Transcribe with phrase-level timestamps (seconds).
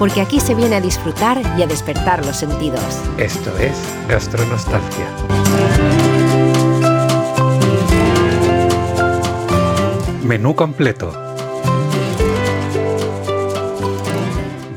[0.00, 2.80] porque aquí se viene a disfrutar y a despertar los sentidos.
[3.18, 3.78] Esto es
[4.08, 5.06] Gastronostalgia.
[10.24, 11.29] Menú completo.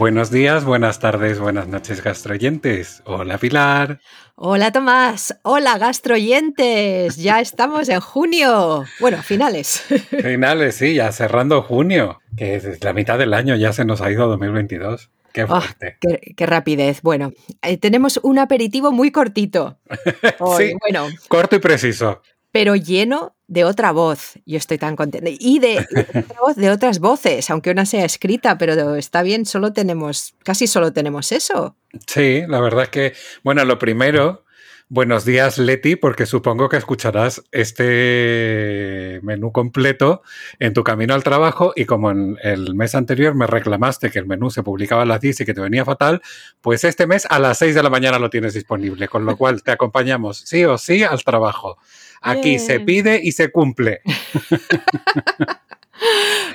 [0.03, 3.01] Buenos días, buenas tardes, buenas noches, gastroyentes.
[3.05, 4.01] Hola, Pilar.
[4.35, 5.33] Hola, Tomás.
[5.43, 7.15] Hola, gastroyentes.
[7.15, 8.83] Ya estamos en junio.
[8.99, 9.79] Bueno, finales.
[10.09, 14.11] Finales, sí, ya cerrando junio, que es la mitad del año ya se nos ha
[14.11, 15.09] ido 2022.
[15.31, 15.95] Qué Ah, fuerte.
[16.01, 17.01] qué, qué rapidez.
[17.01, 17.31] Bueno,
[17.61, 19.79] eh, tenemos un aperitivo muy cortito.
[20.39, 20.73] Hoy, Sí.
[20.81, 22.21] Bueno, Corto y preciso.
[22.53, 24.33] Pero lleno de otra voz.
[24.45, 25.29] Yo estoy tan contenta.
[25.39, 29.45] Y de, de otra voz de otras voces, aunque una sea escrita, pero está bien,
[29.45, 31.75] solo tenemos, casi solo tenemos eso.
[32.07, 34.45] Sí, la verdad es que, bueno, lo primero,
[34.87, 40.21] buenos días Leti, porque supongo que escucharás este menú completo
[40.59, 44.27] en tu camino al trabajo y como en el mes anterior me reclamaste que el
[44.27, 46.21] menú se publicaba a las 10 y que te venía fatal,
[46.61, 49.63] pues este mes a las 6 de la mañana lo tienes disponible, con lo cual
[49.63, 51.79] te acompañamos sí o sí al trabajo.
[52.23, 54.01] Aquí se pide y se cumple.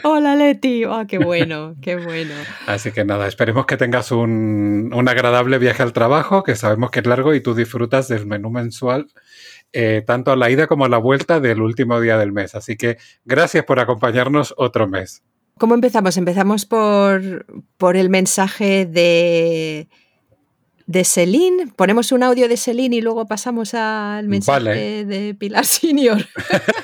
[0.03, 2.35] Hola Leti, oh, qué bueno, qué bueno.
[2.67, 7.01] Así que nada, esperemos que tengas un, un agradable viaje al trabajo, que sabemos que
[7.01, 9.07] es largo y tú disfrutas del menú mensual,
[9.73, 12.55] eh, tanto a la ida como a la vuelta del último día del mes.
[12.55, 15.23] Así que gracias por acompañarnos otro mes.
[15.59, 16.17] ¿Cómo empezamos?
[16.17, 19.89] Empezamos por, por el mensaje de,
[20.89, 21.67] de Celine.
[21.77, 25.05] Ponemos un audio de Celine y luego pasamos al mensaje Vale.
[25.05, 26.27] de Pilar Senior.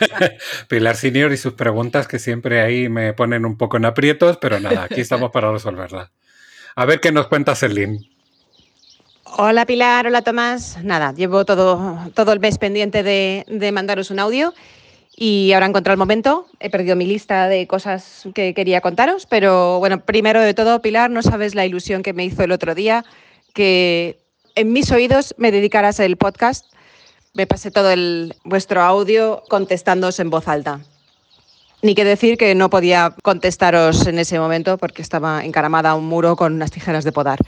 [0.69, 4.61] Pilar Senior y sus preguntas que siempre ahí me ponen un poco en aprietos, pero
[4.61, 6.11] nada, aquí estamos para resolverlas.
[6.77, 8.11] A ver qué nos cuenta Celine.
[9.25, 10.85] Hola Pilar, hola Tomás.
[10.85, 14.53] Nada, llevo todo, todo el mes pendiente de, de mandaros un audio
[15.17, 16.47] y ahora he encontrado el momento.
[16.61, 21.11] He perdido mi lista de cosas que quería contaros, pero bueno, primero de todo, Pilar,
[21.11, 23.03] no sabes la ilusión que me hizo el otro día
[23.55, 24.19] que
[24.55, 26.67] en mis oídos me dedicaras el podcast.
[27.33, 30.81] Me pasé todo el, vuestro audio contestándoos en voz alta.
[31.83, 36.07] Ni que decir que no podía contestaros en ese momento porque estaba encaramada a un
[36.07, 37.39] muro con unas tijeras de podar.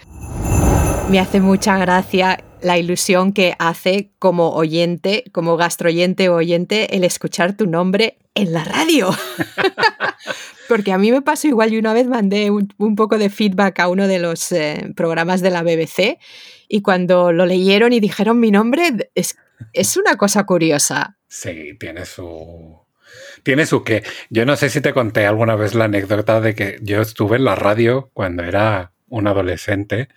[1.09, 7.05] Me hace mucha gracia la ilusión que hace como oyente, como gastroyente o oyente, el
[7.05, 9.11] escuchar tu nombre en la radio.
[10.69, 13.89] Porque a mí me pasó igual y una vez mandé un, poco de feedback a
[13.89, 16.19] uno de los eh, programas de la BBC
[16.69, 19.37] y cuando lo leyeron y dijeron mi nombre, es,
[19.73, 21.17] es una cosa curiosa.
[21.29, 22.81] Sí, tiene su.
[23.43, 24.03] Tiene su que.
[24.31, 27.45] Yo no sé si te conté alguna vez la anécdota de que yo estuve en
[27.45, 30.09] la radio cuando era un adolescente.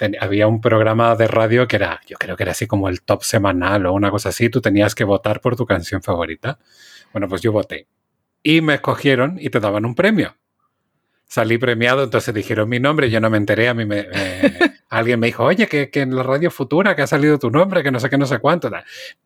[0.00, 3.02] Ten- había un programa de radio que era, yo creo que era así como el
[3.02, 4.48] top semanal o una cosa así.
[4.48, 6.58] Tú tenías que votar por tu canción favorita.
[7.12, 7.86] Bueno, pues yo voté.
[8.42, 10.36] Y me escogieron y te daban un premio.
[11.26, 14.58] Salí premiado, entonces dijeron mi nombre, yo no me enteré, a mí me, me-
[14.88, 17.82] alguien me dijo, oye, que, que en la radio futura que ha salido tu nombre,
[17.82, 18.70] que no sé qué, no sé cuánto.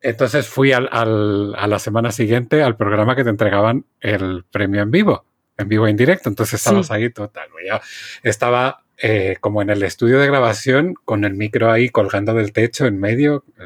[0.01, 4.83] Entonces fui al, al- a la semana siguiente al programa que te entregaban el premio
[4.83, 5.25] en vivo,
[5.57, 6.29] en vivo e en directo.
[6.29, 6.93] Entonces estabas Sí.
[6.95, 7.49] ahí total.
[7.65, 7.79] Yo
[8.25, 12.87] estaba eh, como en el estudio de grabación con el micro ahí colgando del techo
[12.87, 13.45] en medio.
[13.59, 13.63] Eh,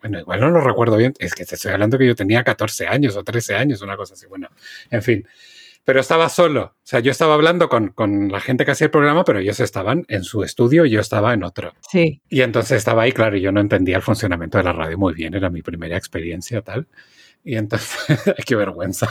[0.00, 1.14] bueno, igual no lo recuerdo bien.
[1.18, 4.14] Es que te estoy hablando que yo tenía 14 años o 13 años, una cosa
[4.14, 4.26] así.
[4.26, 4.48] Bueno,
[4.90, 5.26] en fin.
[5.84, 6.62] Pero estaba solo.
[6.62, 9.58] O sea, yo estaba hablando con, con la gente que hacía el programa, pero ellos
[9.58, 11.72] estaban en su estudio y yo estaba en otro.
[11.90, 12.20] Sí.
[12.28, 15.12] Y entonces estaba ahí, claro, y yo no entendía el funcionamiento de la radio muy
[15.14, 16.86] bien, era mi primera experiencia tal.
[17.44, 19.08] Y entonces, qué vergüenza.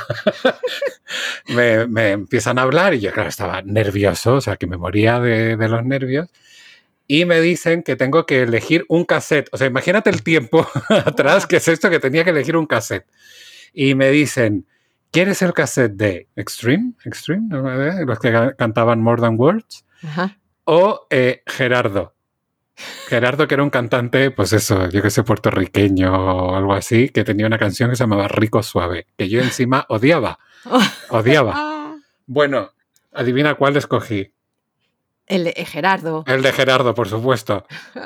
[1.49, 5.19] me, me empiezan a hablar y yo, claro, estaba nervioso, o sea, que me moría
[5.19, 6.29] de, de los nervios.
[7.07, 9.49] Y me dicen que tengo que elegir un cassette.
[9.51, 13.05] O sea, imagínate el tiempo atrás, que es esto que tenía que elegir un cassette.
[13.73, 14.65] Y me dicen,
[15.11, 16.93] ¿quieres el cassette de Extreme?
[17.03, 18.05] Extreme, ¿no?
[18.05, 20.37] los que ca- cantaban More Than Words Ajá.
[20.63, 22.13] o eh, Gerardo.
[23.07, 27.23] Gerardo, que era un cantante, pues eso, yo que sé, puertorriqueño o algo así, que
[27.23, 30.39] tenía una canción que se llamaba Rico Suave, que yo encima odiaba,
[31.09, 31.53] odiaba.
[31.55, 31.95] Ah.
[32.25, 32.71] Bueno,
[33.13, 34.33] adivina cuál escogí.
[35.27, 36.23] El de Gerardo.
[36.27, 37.65] El de Gerardo, por supuesto.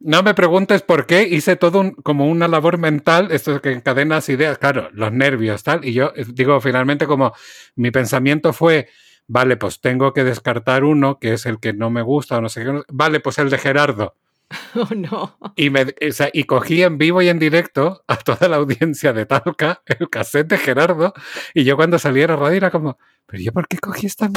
[0.00, 4.28] No me preguntes por qué, hice todo un- como una labor mental, esto que encadenas
[4.28, 7.32] ideas, claro, los nervios, tal, y yo eh, digo, finalmente como
[7.74, 8.88] mi pensamiento fue,
[9.28, 12.48] vale, pues tengo que descartar uno, que es el que no me gusta o no
[12.48, 14.14] sé qué, vale, pues el de Gerardo.
[14.76, 15.36] Oh, no.
[15.56, 15.86] Y, me,
[16.32, 20.48] y cogí en vivo y en directo a toda la audiencia de Talca el cassette
[20.48, 21.14] de Gerardo.
[21.54, 24.30] Y yo cuando salí a la radio era como, ¿pero yo por qué cogí esta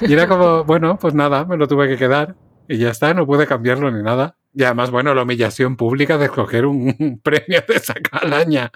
[0.00, 2.34] Y era como, bueno, pues nada, me lo tuve que quedar.
[2.68, 4.36] Y ya está, no pude cambiarlo ni nada.
[4.54, 8.72] Y además, bueno, la humillación pública de escoger un premio de esa calaña.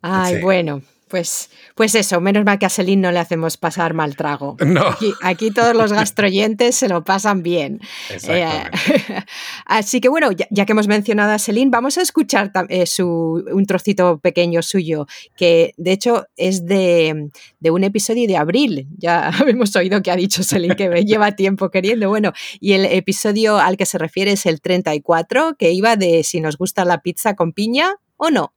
[0.00, 4.16] Ay, bueno, pues, pues eso, menos mal que a Selín no le hacemos pasar mal
[4.16, 4.56] trago.
[4.68, 4.84] No.
[5.22, 7.80] Aquí, todos los gastroyentes se lo pasan bien.
[8.28, 8.46] Eh,
[9.64, 13.64] así que bueno, ya, que hemos mencionado a Selín, vamos a escuchar eh, su, un
[13.64, 15.06] trocito pequeño suyo,
[15.36, 18.88] que de hecho es de, de, un episodio de abril.
[18.98, 22.08] Ya hemos oído que ha dicho Selín que lleva tiempo queriendo.
[22.08, 26.40] Bueno, y el episodio al que se refiere es el 34, que iba de si
[26.40, 28.52] nos gusta la pizza con piña o no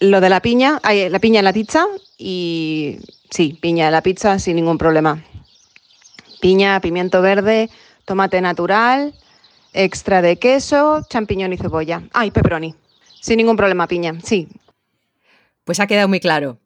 [0.00, 1.86] lo de la piña, la piña en la pizza
[2.18, 2.98] y
[3.30, 5.22] sí, piña en la pizza sin ningún problema.
[6.40, 7.70] Piña, pimiento verde,
[8.04, 9.14] tomate natural,
[9.72, 12.02] extra de queso, champiñón y cebolla.
[12.12, 12.74] Ay, pepperoni.
[13.20, 14.48] Sin ningún problema, piña, sí.
[15.64, 16.58] Pues ha quedado muy claro.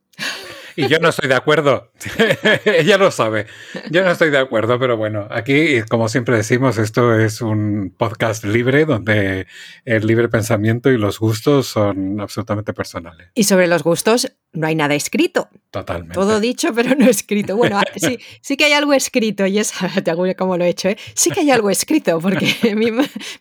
[0.79, 1.91] Y yo no estoy de acuerdo.
[2.65, 3.47] Ella lo sabe.
[3.91, 8.45] Yo no estoy de acuerdo, pero bueno, aquí, como siempre decimos, esto es un podcast
[8.45, 9.49] libre donde
[9.85, 13.27] el libre pensamiento y los gustos son absolutamente personales.
[13.35, 15.49] Y sobre los gustos no hay nada escrito.
[15.73, 16.15] Totalmente.
[16.15, 17.57] Todo dicho, pero no escrito.
[17.57, 19.73] Bueno, sí, sí que hay algo escrito, y es,
[20.05, 20.99] te hago como lo he hecho, ¿eh?
[21.15, 22.93] sí que hay algo escrito, porque mi,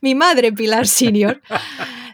[0.01, 1.40] mi madre, Pilar Senior,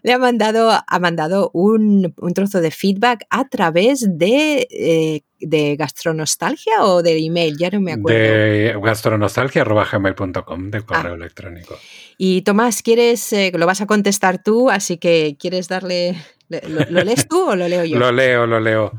[0.03, 6.83] le ha mandado, ha mandado un, trozo de feedback a través de, eh, de gastronostalgia
[6.83, 8.19] o de email, ya no me acuerdo.
[8.19, 11.15] De gastronostalgia.gmail.com, de correo ah.
[11.15, 11.79] electrónico.
[12.17, 16.17] Y Tomás, ¿quieres, eh, lo vas a contestar tú, así que ¿quieres darle,
[16.49, 17.97] lo, lees tú o lo leo yo?
[17.97, 18.91] lo leo, lo leo.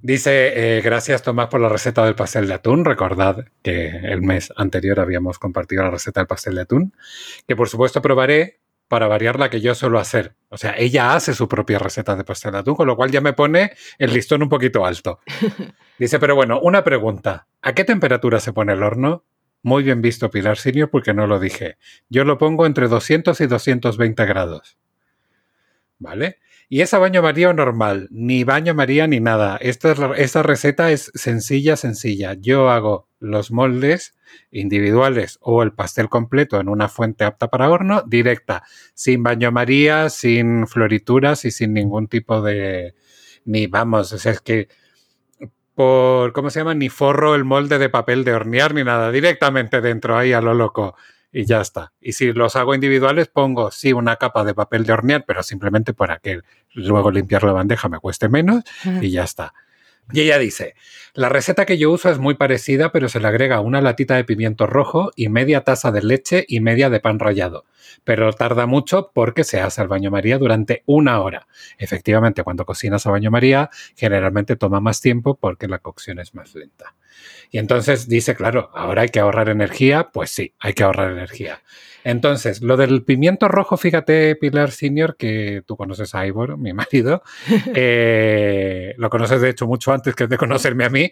[0.00, 2.84] Dice, eh, gracias Tomás por la receta del pastel de atún.
[2.84, 6.92] Recordad que el mes anterior habíamos compartido la receta del pastel de atún,
[7.48, 10.34] que por supuesto probaré para variar la que yo suelo hacer.
[10.48, 13.20] O sea, ella hace su propia receta de pastel de atún, con lo cual ya
[13.20, 15.20] me pone el listón un poquito alto.
[15.98, 17.46] Dice, pero bueno, una pregunta.
[17.62, 19.24] ¿A qué temperatura se pone el horno?
[19.62, 21.76] Muy bien visto, Pilar Senior, porque no lo dije.
[22.08, 24.78] Yo lo pongo entre 200 y 220 grados.
[25.98, 26.38] ¿Vale?
[26.70, 29.56] Y esa baño María normal, ni baño María ni nada.
[29.56, 32.34] Esta, esta receta es sencilla, sencilla.
[32.34, 34.14] Yo hago los moldes
[34.50, 40.10] individuales o el pastel completo en una fuente apta para horno, directa, sin baño María,
[40.10, 42.94] sin florituras y sin ningún tipo de...
[43.46, 44.68] Ni vamos, o sea, es que
[45.74, 46.74] por, ¿cómo se llama?
[46.74, 50.52] Ni forro el molde de papel de hornear ni nada, directamente dentro ahí a lo
[50.52, 50.96] loco
[51.32, 51.92] y ya está.
[52.00, 55.94] Y si los hago individuales, pongo sí una capa de papel de hornear, pero simplemente
[55.94, 56.40] para que
[56.72, 58.64] luego limpiar la bandeja me cueste menos
[59.00, 59.52] y ya está.
[60.10, 60.74] Y ella dice,
[61.12, 64.24] la receta que yo uso es muy parecida, pero se le agrega una latita de
[64.24, 67.66] pimiento rojo y media taza de leche y media de pan rallado.
[68.04, 71.46] Pero tarda mucho porque se hace al baño María durante una hora.
[71.76, 76.54] Efectivamente, cuando cocinas a baño María, generalmente toma más tiempo porque la cocción es más
[76.54, 76.94] lenta.
[77.50, 80.10] Y entonces dice, claro, ahora hay que ahorrar energía.
[80.12, 81.62] Pues sí, hay que ahorrar energía.
[82.04, 87.22] Entonces, lo del pimiento rojo, fíjate, Pilar Senior, que tú conoces a Ivor, mi marido,
[87.74, 91.10] eh, lo conoces de hecho mucho antes que de conocerme a mí,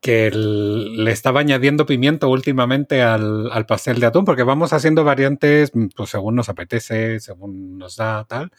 [0.00, 5.72] que le estaba añadiendo pimiento últimamente al, al, pastel de atún, porque vamos haciendo variantes
[5.94, 8.50] pues, según nos apetece, según nos da tal.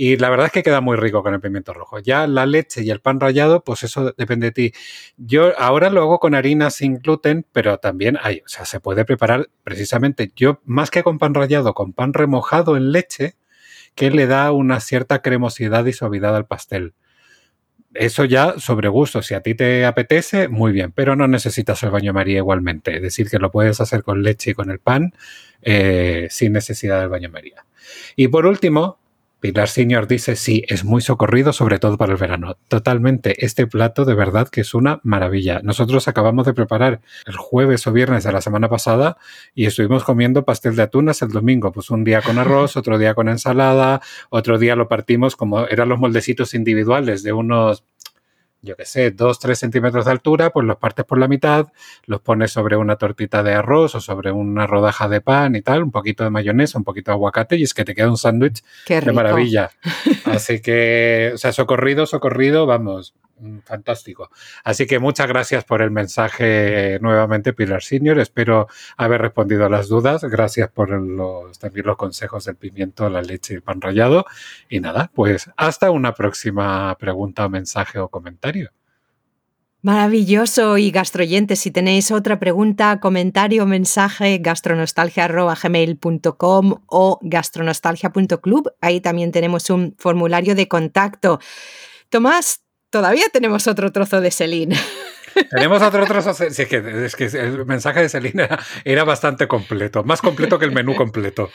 [0.00, 1.98] Y la verdad es que queda muy rico con el pimiento rojo.
[1.98, 4.72] Ya la leche y el pan rallado, pues eso depende de ti.
[5.16, 9.04] Yo ahora lo hago con harina sin gluten, pero también hay, o sea, se puede
[9.04, 13.34] preparar precisamente yo más que con pan rallado, con pan remojado en leche,
[13.96, 16.94] que le da una cierta cremosidad y suavidad al pastel.
[17.92, 21.90] Eso ya sobre gusto, si a ti te apetece, muy bien, pero no necesitas el
[21.90, 22.94] baño María igualmente.
[22.94, 25.12] Es decir, que lo puedes hacer con leche y con el pan
[25.60, 27.66] eh, sin necesidad del baño María.
[28.14, 29.00] Y por último,
[29.40, 32.56] Pilar Senior dice, sí, es muy socorrido, sobre todo para el verano.
[32.66, 35.60] Totalmente, este plato de verdad que es una maravilla.
[35.62, 39.16] Nosotros acabamos de preparar el jueves o viernes de la semana pasada
[39.54, 41.70] y estuvimos comiendo pastel de atunas el domingo.
[41.70, 45.88] Pues un día con arroz, otro día con ensalada, otro día lo partimos como eran
[45.88, 47.84] los moldecitos individuales de unos
[48.60, 51.68] yo qué sé, dos, tres centímetros de altura, pues los partes por la mitad,
[52.06, 55.82] los pones sobre una tortita de arroz o sobre una rodaja de pan y tal,
[55.84, 58.64] un poquito de mayonesa, un poquito de aguacate y es que te queda un sándwich
[58.88, 59.70] de maravilla.
[60.24, 63.14] Así que, o sea, socorrido, socorrido, vamos,
[63.64, 64.30] fantástico.
[64.64, 68.18] Así que muchas gracias por el mensaje nuevamente, Pilar Senior.
[68.18, 70.24] Espero haber respondido a las dudas.
[70.24, 74.26] Gracias por los, también los consejos del pimiento, la leche y el pan rallado.
[74.68, 78.70] Y nada, pues hasta una próxima pregunta, mensaje o comentario.
[79.80, 89.70] Maravilloso y gastroyentes, si tenéis otra pregunta, comentario, mensaje, gastronostalgia.gmail.com o gastronostalgia.club, ahí también tenemos
[89.70, 91.38] un formulario de contacto.
[92.08, 94.76] Tomás, todavía tenemos otro trozo de Celine.
[95.50, 96.34] Tenemos otro trozo.
[96.34, 98.48] Sí, es, que, es que el mensaje de Celine
[98.84, 101.50] era, bastante completo, más completo que el menú completo.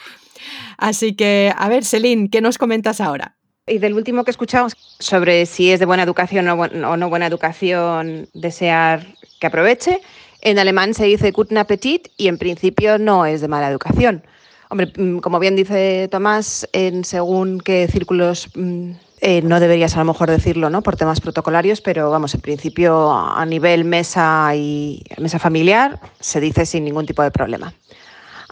[0.78, 3.36] Así que, a ver, Celine, ¿qué nos comentas ahora?
[3.66, 8.28] Y del último que escuchamos sobre si es de buena educación o no buena educación
[8.32, 9.06] desear
[9.40, 10.00] que aproveche,
[10.42, 14.22] en alemán se dice guten Appetit y en principio no es de mala educación.
[14.68, 18.92] Hombre, mm, como bien dice Tomás, en según qué círculos mm,
[19.26, 20.82] eh, no deberías a lo mejor decirlo, ¿no?
[20.82, 26.66] Por temas protocolarios, pero vamos, en principio a nivel mesa y mesa familiar se dice
[26.66, 27.72] sin ningún tipo de problema.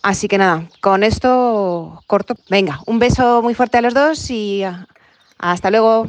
[0.03, 2.37] Así que nada, con esto corto.
[2.49, 4.63] Venga, un beso muy fuerte a los dos y
[5.37, 6.07] hasta luego.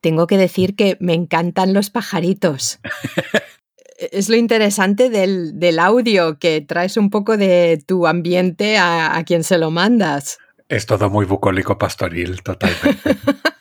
[0.00, 2.78] Tengo que decir que me encantan los pajaritos.
[4.12, 9.42] es lo interesante del, audio, que traes un poco de tu ambiente a, a quien
[9.42, 10.38] se lo mandas.
[10.68, 13.16] Es todo muy bucólico pastoril, totalmente.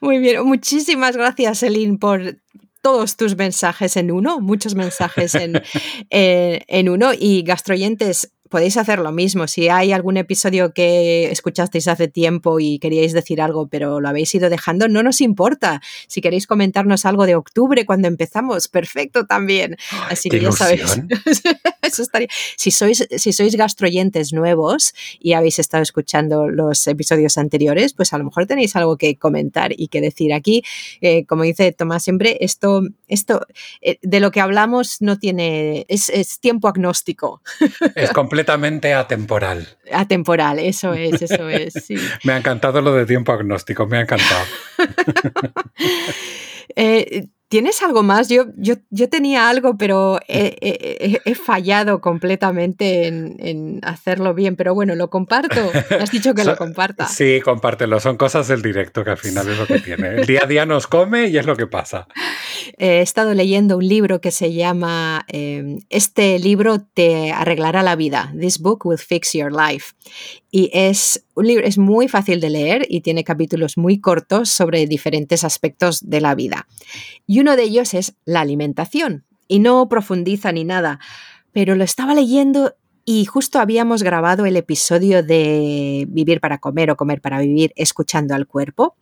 [0.00, 2.38] muy bien, muchísimas gracias, Elin, por
[2.82, 5.62] todos tus mensajes en uno, muchos mensajes en,
[6.10, 7.12] eh, en uno.
[7.18, 9.48] Y gastroyentes, podéis hacer lo mismo.
[9.48, 14.32] Si hay algún episodio que escuchasteis hace tiempo y queríais decir algo, pero lo habéis
[14.32, 15.82] ido dejando, no nos importa.
[16.06, 19.76] Si queréis comentarnos algo de octubre cuando empezamos, perfecto también.
[20.08, 20.82] Así que ya sabéis.
[21.82, 22.28] Eso estaría.
[22.56, 28.18] Si sois, si sois gastroyentes nuevos y habéis estado escuchando los episodios anteriores, pues a
[28.18, 30.62] lo mejor tenéis algo que comentar y que decir aquí.
[31.00, 33.48] Eh, como dice Tomás siempre, esto, esto
[33.80, 35.86] eh, de lo que hablamos no tiene.
[35.88, 37.42] es, es tiempo agnóstico.
[37.96, 39.66] Es completo completamente atemporal.
[39.90, 41.74] Atemporal, eso es, eso es.
[42.24, 44.44] me ha encantado lo de tiempo agnóstico, me ha encantado.
[46.76, 48.28] eh, ¿Tienes algo más?
[48.28, 54.56] Yo, yo, yo tenía algo, pero he, fallado completamente en, hacerlo bien.
[54.56, 55.60] Pero bueno, lo comparto.
[56.00, 57.06] Has dicho que lo comparta.
[57.06, 58.00] Sí, compártelo.
[58.00, 60.08] Son cosas del directo que al final es lo que tiene.
[60.16, 62.08] El día a día nos come y es lo que pasa.
[62.76, 68.34] He estado leyendo un libro que se llama em, Este libro te arreglará la vida.
[68.36, 69.94] This book will fix your life.
[70.56, 74.86] Y es un libro, es muy fácil de leer y tiene capítulos muy cortos sobre
[74.86, 76.68] diferentes aspectos de la vida.
[77.26, 79.24] Y uno de ellos es la alimentación.
[79.48, 81.00] Y no profundiza ni nada,
[81.50, 86.96] pero lo estaba leyendo y justo habíamos grabado el episodio de Vivir para comer o
[86.96, 88.94] comer para vivir escuchando al cuerpo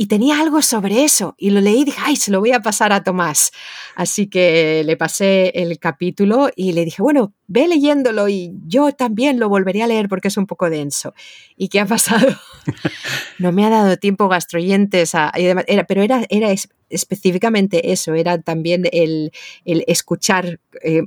[0.00, 2.60] y tenía algo sobre eso y lo leí y dije, ay, se lo voy a
[2.60, 3.50] pasar a Tomás.
[3.96, 9.40] Así que le pasé el capítulo y le dije, bueno, ve leyéndolo y yo también
[9.40, 11.14] lo volvería a leer porque es un poco denso.
[11.56, 12.28] ¿Y qué ha pasado?
[13.40, 16.54] no me ha dado tiempo gastroyentes, a, era, pero era, era
[16.88, 19.32] específicamente eso, era también el,
[19.64, 20.60] escuchar.
[20.82, 21.02] Eh,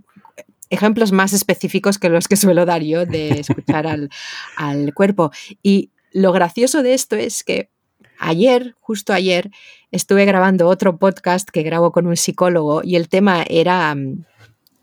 [0.69, 4.09] ejemplos más específicos que los que suelo dar yo de escuchar al,
[4.55, 5.31] al cuerpo.
[5.61, 7.70] Y lo gracioso de esto es que
[8.23, 9.49] Ayer, justo ayer,
[9.89, 14.25] estuve grabando otro podcast que grabo con un psicólogo y el tema era mm,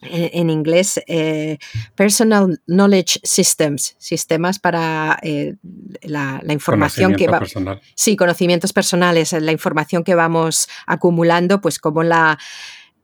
[0.02, 1.58] en, inglés eh,
[1.94, 5.54] Personal Knowledge Systems, sistemas para eh,
[6.02, 7.38] la, información que va.
[7.38, 7.80] Personal.
[7.94, 12.40] Sí, conocimientos personales, la información que vamos acumulando, pues como la,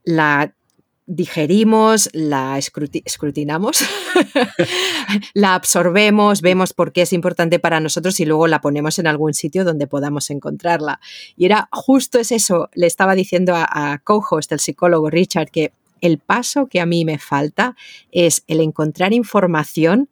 [0.03, 0.53] la
[1.07, 3.85] digerimos, la escrutinamos,
[5.35, 9.35] la absorbemos, vemos por qué es importante para nosotros y luego la ponemos en algún
[9.35, 11.01] sitio donde podamos encontrarla.
[11.37, 15.73] Y era justo es eso, le estaba diciendo a, a co-host, el psicólogo Richard, que
[16.01, 17.77] el paso que a mí me falta
[18.13, 20.09] es el encontrar información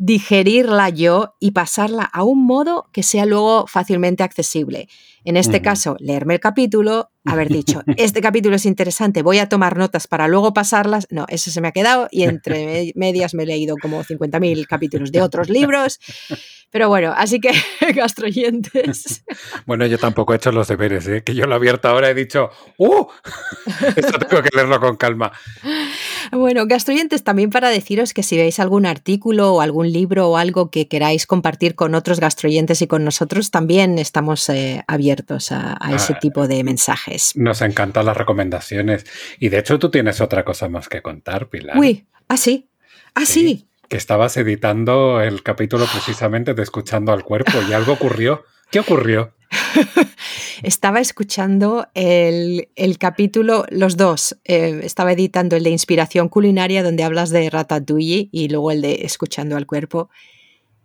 [0.00, 4.88] digerirla yo y pasarla a un modo que sea luego fácilmente accesible.
[5.24, 9.76] En este caso, leerme el capítulo, haber dicho, este capítulo es interesante, voy a tomar
[9.76, 11.06] notas para luego pasarlas.
[11.10, 15.12] No, eso se me ha quedado y entre medias me he leído como 50.000 capítulos
[15.12, 16.00] de otros libros.
[16.70, 17.50] Pero bueno, así que
[17.94, 19.22] gastroyentes.
[19.66, 21.22] Bueno, yo tampoco he hecho los deberes, ¿eh?
[21.22, 23.06] que yo lo he abierto ahora he dicho, ¡uh!
[23.96, 25.30] Esto tengo que leerlo con calma.
[26.32, 30.70] Bueno, gastroyentes, también para deciros que si veis algún artículo o algún libro o algo
[30.70, 36.14] que queráis compartir con otros gastroyentes y con nosotros, también estamos eh, abiertos a, ese
[36.14, 37.32] ah, tipo de mensajes.
[37.34, 39.04] Nos encantan las recomendaciones.
[39.38, 41.76] Y de hecho tú tienes otra cosa más que contar, Pilar.
[41.76, 42.68] Uy, ¿ah, sí?
[43.14, 43.66] ¿Ah, sí?
[43.90, 48.44] que estabas editando el capítulo precisamente de Escuchando al Cuerpo y algo ocurrió.
[48.70, 49.34] ¿Qué ocurrió?
[50.62, 54.36] estaba escuchando el, capítulo, los dos.
[54.44, 59.00] Eh, estaba editando el de Inspiración Culinaria, donde hablas de Ratatouille, y luego el de
[59.02, 60.08] Escuchando al Cuerpo.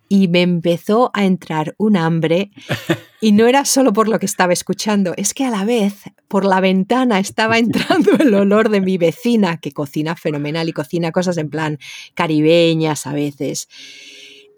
[0.08, 2.52] y me empezó a entrar un hambre
[3.22, 6.46] y no era solo por lo que estaba escuchando, es que a la vez por
[6.46, 11.38] la ventana estaba entrando el olor de mi vecina que cocina fenomenal y cocina cosas
[11.38, 11.80] en plan
[12.14, 13.68] caribeñas a veces.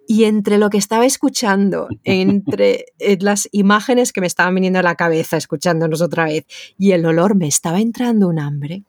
[0.08, 4.84] Y entre lo que estaba escuchando, entre eh, las imágenes que me estaban viniendo a
[4.84, 6.46] la cabeza escuchándonos otra vez
[6.78, 8.86] y el olor, me estaba entrando un hambre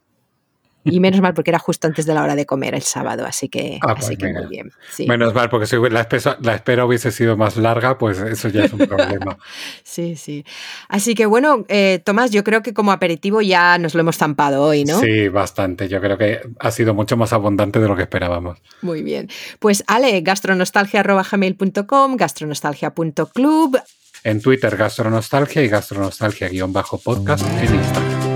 [0.91, 3.49] y menos mal porque era justo antes de la hora de comer el sábado, así
[3.49, 4.41] que, Ah, así pues que venga.
[4.41, 4.71] muy bien.
[4.91, 5.07] sí.
[5.07, 6.07] Menos mal, porque si la,
[6.41, 9.39] la espera hubiese sido más larga, pues eso ya es un problema.
[9.83, 10.45] Sí, sí.
[10.89, 14.63] Así que bueno, eh, Tomás, yo creo que como aperitivo ya nos lo hemos zampado
[14.63, 15.01] hoy, ¿no?
[15.01, 15.89] Sí, bastante.
[15.89, 18.59] Yo creo que ha sido mucho más abundante de lo que esperábamos.
[18.83, 19.29] Muy bien.
[19.59, 23.79] Pues Ale, gastronostalgia.gmail.com, gastronostalgia.club.
[24.25, 28.28] En Twitter, Gastronostalgia y Gastronostalgia-podcast en Instagram.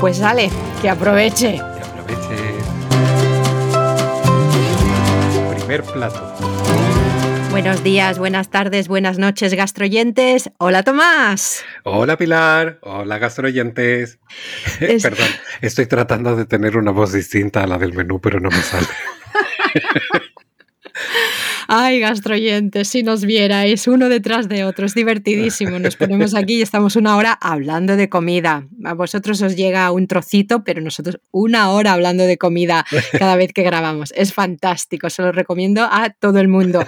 [0.00, 0.50] Pues Ale,
[0.82, 1.54] que aproveche.
[1.56, 2.36] Y aproveche.
[5.56, 6.32] Primer plato.
[7.50, 10.50] Buenos días, buenas tardes, buenas noches, gastroyentes.
[10.58, 11.64] Hola Tomás.
[11.84, 14.18] Hola Pilar, hola gastroyentes.
[14.80, 15.28] Es- Perdón,
[15.62, 18.86] estoy tratando de tener una voz distinta a la del menú, pero no me sale.
[21.68, 25.78] Ay, gastroyentes, si nos vierais uno detrás de otro, es divertidísimo.
[25.80, 28.68] Nos ponemos aquí y estamos una hora hablando de comida.
[28.84, 32.86] A vosotros os llega un trocito, pero nosotros una hora hablando de comida
[33.18, 34.12] cada vez que grabamos.
[34.14, 36.84] Es fantástico, se lo recomiendo a todo el mundo.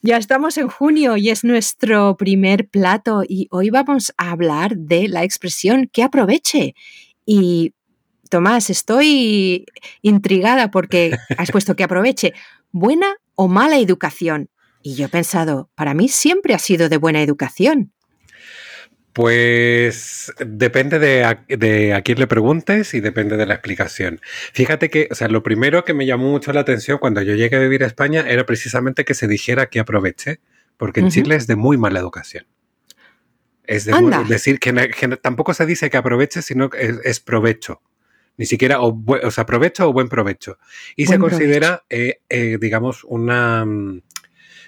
[0.00, 5.08] Ya estamos en junio y es nuestro primer plato y hoy vamos a hablar de
[5.08, 6.76] la expresión que aproveche.
[7.26, 7.74] Y
[8.28, 9.66] Tomás, estoy
[10.02, 12.34] intrigada porque has puesto que aproveche.
[12.70, 14.50] ¿Buena o mala educación?
[14.82, 17.92] Y yo he pensado, para mí siempre ha sido de buena educación.
[19.12, 24.20] Pues depende de a, de a quién le preguntes y depende de la explicación.
[24.52, 27.56] Fíjate que, o sea, lo primero que me llamó mucho la atención cuando yo llegué
[27.56, 30.40] a vivir a España era precisamente que se dijera que aproveche,
[30.76, 31.10] porque en.
[31.10, 32.46] Chile es de muy mala educación.
[33.64, 34.72] Es de muy- decir que,
[35.20, 37.82] tampoco se dice que aproveche, sino que es, es provecho.
[38.38, 40.56] Ni siquiera, o, o sea, provecho o buen provecho.
[40.96, 44.00] Y se considera, eh, eh, digamos, una mm,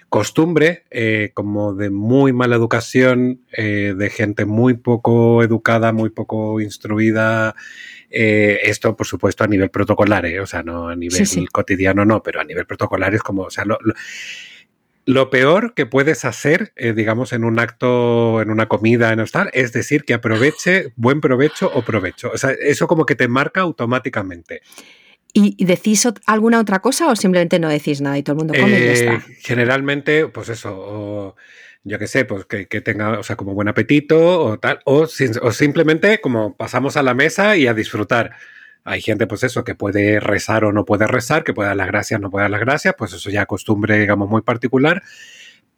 [0.09, 7.55] costumbre eh, como de muy mala educación, de gente muy poco educada, muy poco instruida.
[8.09, 11.45] Esto, por supuesto, a nivel protocolar, eh, o sea, no a nivel Sí, sí.
[11.47, 13.93] cotidiano, no, pero a nivel protocolar es como, o sea, lo, lo-
[15.05, 19.49] lo peor que puedes hacer, eh, digamos, en un acto, en una comida, en tal,
[19.53, 22.31] es decir, que aproveche, buen provecho o provecho.
[22.33, 24.61] O sea, eso como que te marca automáticamente.
[25.33, 28.79] ¿Y decís alguna otra cosa o simplemente no decís nada y todo el mundo come
[28.79, 29.25] y ya Eh, está?
[29.39, 31.35] generalmente, pues eso, o
[31.83, 35.07] yo qué sé, pues que, que tenga, o sea, como buen apetito o tal, o
[35.07, 38.31] simplemente como pasamos a la mesa y a disfrutar.
[38.83, 41.87] Hay gente, pues eso, que puede rezar o no puede rezar, que puede dar las
[41.87, 45.03] gracias o no puede dar las gracias, pues eso ya costumbre, digamos, muy particular.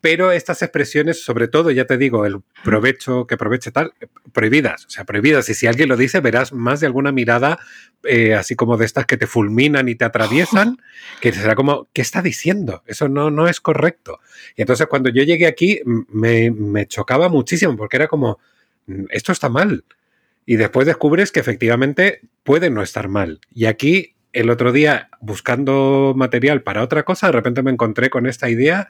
[0.02, 3.94] Pero estas expresiones, sobre todo, ya te digo, el provecho, que aproveche tal,
[4.34, 5.48] prohibidas, o sea, prohibidas.
[5.48, 7.58] Y si alguien lo dice, verás más de alguna mirada,
[8.04, 10.78] eh, así como de estas que te fulminan y te atraviesan,
[11.22, 12.84] que será como, ¿qué está diciendo?
[12.86, 14.20] Eso no, no es correcto.
[14.58, 18.40] Y entonces cuando yo llegué aquí me chocaba muchísimo porque era como,
[18.88, 19.86] "Mm, esto está mal.
[20.46, 23.40] Y después descubres que efectivamente puede no estar mal.
[23.54, 28.26] Y aquí el otro día, buscando material para otra cosa, de repente me encontré con
[28.26, 28.90] esta idea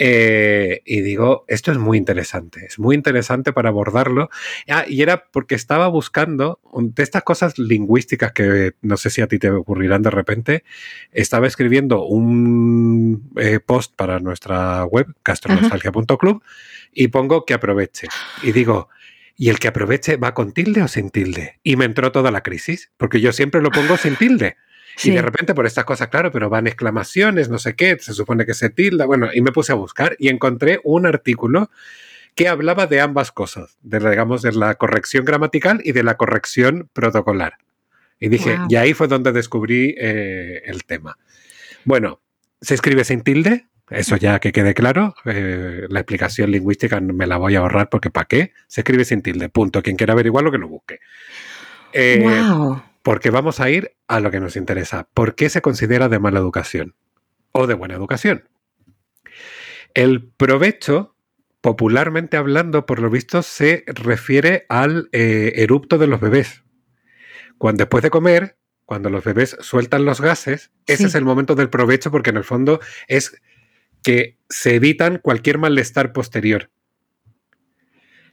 [0.00, 4.30] eh, y digo, esto es muy interesante, es muy interesante para abordarlo.
[4.68, 9.22] Ah, y era porque estaba buscando un- de estas cosas lingüísticas que no sé si
[9.22, 10.64] a ti te ocurrirán de repente.
[11.10, 16.42] Estaba escribiendo un eh, post para nuestra web, gastronostalgia.club,
[16.92, 18.06] y pongo que aproveche.
[18.44, 18.88] Y digo,
[19.38, 21.60] ¿y el que aproveche va con tilde o sin tilde?
[21.62, 24.56] Y me entró toda la crisis, porque yo siempre lo pongo sin tilde.
[24.96, 25.12] Sí.
[25.12, 28.44] Y de repente por estas cosas, claro, pero van exclamaciones, no sé qué, se supone
[28.44, 31.70] que se tilda, bueno, y me puse a buscar y encontré un artículo
[32.34, 36.16] que hablaba de ambas cosas, de, la, digamos, de la corrección gramatical y de la
[36.16, 37.58] corrección protocolar.
[38.18, 41.16] Y dije, y ahí fue donde descubrí eh, el tema.
[41.84, 42.20] Bueno,
[42.60, 45.14] se escribe sin tilde, eso ya que quede claro.
[45.24, 48.52] eh, la explicación lingüística me la voy a ahorrar porque ¿para qué?
[48.66, 49.82] Se escribe sin tilde, punto.
[49.82, 51.00] Quien quiera averiguar lo que lo busque.
[51.92, 52.82] Eh, wow.
[53.02, 55.08] porque vamos a ir a lo que nos interesa.
[55.14, 56.94] ¿Por qué se considera de mala educación?
[57.52, 58.44] O de buena educación.
[59.94, 61.14] El provecho,
[61.60, 66.62] popularmente hablando, por lo visto, se refiere al eh, erupto de los bebés.
[67.56, 71.04] Cuando después de comer, cuando los bebés sueltan los gases, ese Sí.
[71.06, 73.40] es el momento del provecho porque en el fondo es
[74.02, 76.70] que se evitan cualquier malestar posterior.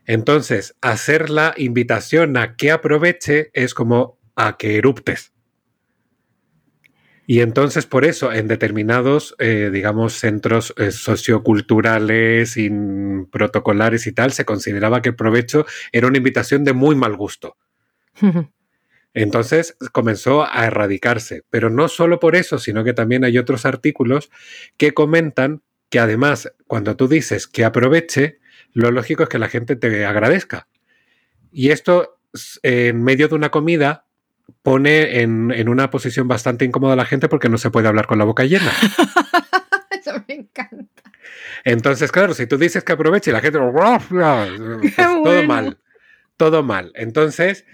[0.05, 5.33] Entonces, hacer la invitación a que aproveche es como a que eruptes.
[7.27, 12.69] Y entonces, por eso, en determinados, eh, digamos, centros eh, socioculturales y
[13.31, 17.57] protocolares y tal, se consideraba que el provecho era una invitación de muy mal gusto.
[19.15, 24.29] Entonces comenzó a erradicarse, pero no solo por eso, sino que también hay otros artículos
[24.77, 28.39] que comentan que además, cuando tú dices que aproveche,
[28.73, 30.67] lo lógico es que la gente te agradezca.
[31.49, 32.19] Y esto,
[32.61, 34.05] en medio de una comida,
[34.61, 38.17] pone en, una posición bastante incómoda a la gente porque no se puede hablar con
[38.17, 38.71] la boca llena.
[39.91, 41.03] Eso me encanta.
[41.63, 43.59] Entonces, claro, si tú dices que aproveche y la gente...
[43.59, 45.79] Pues todo mal,
[46.35, 46.91] todo mal.
[46.95, 47.65] Entonces,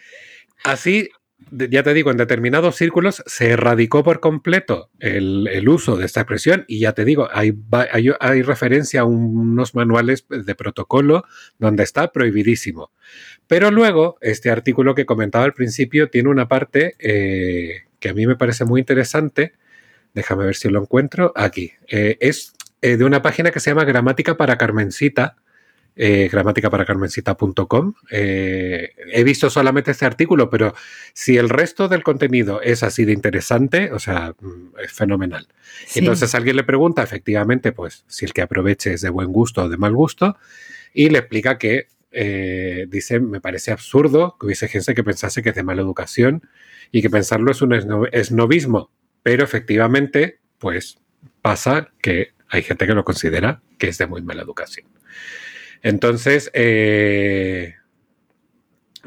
[0.64, 1.10] así
[1.50, 6.66] ya te digo, en determinados círculos se erradicó por completo el, uso de esta expresión
[6.68, 7.52] y ya te digo, hay,
[8.42, 11.26] referencia a unos manuales de protocolo
[11.60, 12.92] donde está prohibidísimo.
[13.48, 18.26] Pero luego, este artículo que comentaba al principio tiene una parte eh, que a mí
[18.28, 19.54] me parece muy interesante.
[20.14, 21.34] Déjame ver si lo encuentro.
[21.36, 21.74] Aquí.
[21.88, 25.36] Eh, es eh, de una página que se llama Gramática para Carmencita
[25.96, 27.94] eh, gramáticaparacarmencita.com.
[28.10, 30.74] Eh, he visto solamente este artículo, pero
[31.14, 35.48] si el resto del contenido es así de interesante, o sea, mm, es fenomenal.
[35.96, 39.70] Entonces alguien le pregunta, efectivamente, pues si el que aproveche es de buen gusto o
[39.70, 40.38] de mal gusto,
[40.94, 45.50] y le explica que, eh, dice, me parece absurdo que hubiese gente que pensase que
[45.50, 46.48] es de mala educación
[46.92, 47.74] y que pensarlo es un
[48.12, 48.92] esnovismo,
[49.24, 50.98] pero efectivamente, pues
[51.42, 54.88] pasa que hay gente que lo considera que es de muy mala educación.
[55.82, 57.76] Entonces, eh,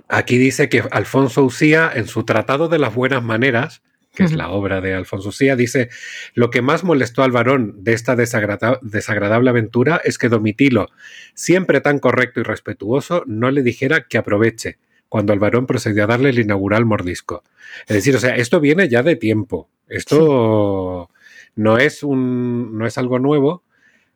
[0.09, 3.83] aquí dice que Alfonso Usía, en su Tratado de las Buenas Maneras,
[4.15, 5.89] que es la obra de Alfonso Usía, dice,
[6.35, 10.89] lo que más molestó al varón de esta desagradable aventura es que Domitilo,
[11.35, 16.09] siempre tan correcto y respetuoso, no le dijera que aproveche cuando el varón procedió a
[16.09, 17.45] darle el inaugural mordisco.
[17.87, 19.69] Es decir, o sea, esto viene ya de tiempo.
[19.89, 21.09] Esto
[21.55, 23.63] no, es un, no es algo nuevo.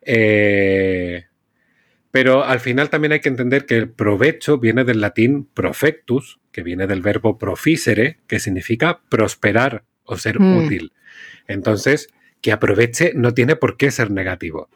[0.03, 1.28] Eh,
[2.19, 6.65] pero al final también hay que entender que el provecho viene del latín profectus, que
[6.65, 10.67] viene del verbo proficere, que significa prosperar o ser mm.
[10.67, 10.93] útil.
[11.47, 12.09] Entonces,
[12.41, 14.69] que aproveche no tiene por qué ser negativo.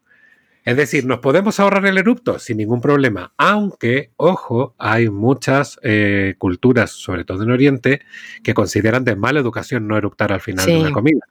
[0.64, 6.37] Es decir, nos podemos ahorrar el erupto sin ningún problema, aunque, ojo, hay muchas eh,
[6.38, 8.02] culturas, sobre todo en Oriente,
[8.44, 11.26] que consideran de mala educación no eruptar al final de una comida.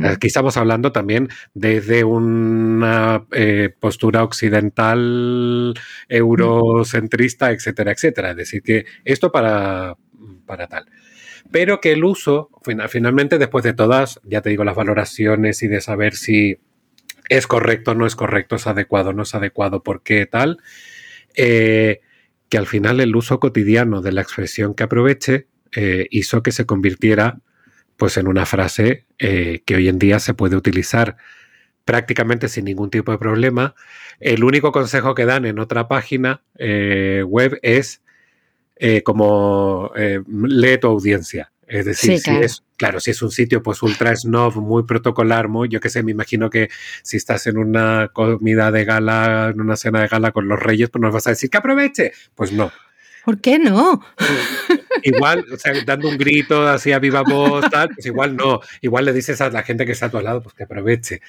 [0.00, 5.74] Aquí estamos hablando también desde una eh, postura occidental,
[6.08, 8.30] eurocentrista, etcétera, etcétera.
[8.30, 9.96] Es decir, que esto para,
[10.46, 10.86] para tal.
[11.50, 12.50] Pero que el uso,
[12.88, 16.58] finalmente, después de todas, ya te digo, las valoraciones y de saber si
[17.28, 20.58] es correcto, no es correcto, es adecuado, no es adecuado, por qué tal,
[21.34, 22.00] eh,
[22.48, 26.66] que al final el uso cotidiano de la expresión que aproveche eh, hizo que se
[26.66, 27.40] convirtiera
[27.98, 31.16] pues en una frase eh, que hoy en día se puede utilizar
[31.84, 33.74] prácticamente sin ningún tipo de problema.
[34.20, 38.00] El único consejo que dan en otra página eh, web es
[38.76, 41.50] eh, como lee tu audiencia.
[41.66, 45.68] Es decir, si es, claro, si es un sitio pues ultra snob, muy protocolar, muy,
[45.68, 46.70] yo qué sé, me imagino que
[47.02, 50.88] si estás en una comida de gala, en una cena de gala con los reyes,
[50.88, 52.12] pues nos vas a decir que aproveche.
[52.34, 52.70] Pues no.
[53.28, 54.02] ¿Por qué no?
[55.02, 58.60] Igual, o sea, dando un grito así a viva voz, tal, pues igual no.
[58.80, 61.20] Igual le dices a la gente que está a tu lado, pues que aproveche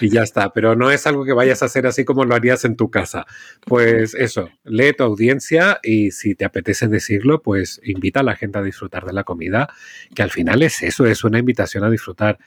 [0.00, 0.50] y ya está.
[0.54, 3.26] Pero no es algo que vayas a hacer así como lo harías en tu casa.
[3.66, 8.58] Pues eso, lee tu audiencia y si te apetece decirlo, pues invita a la gente
[8.58, 9.68] a disfrutar de la comida,
[10.14, 12.38] que al final es eso, es una invitación a disfrutar.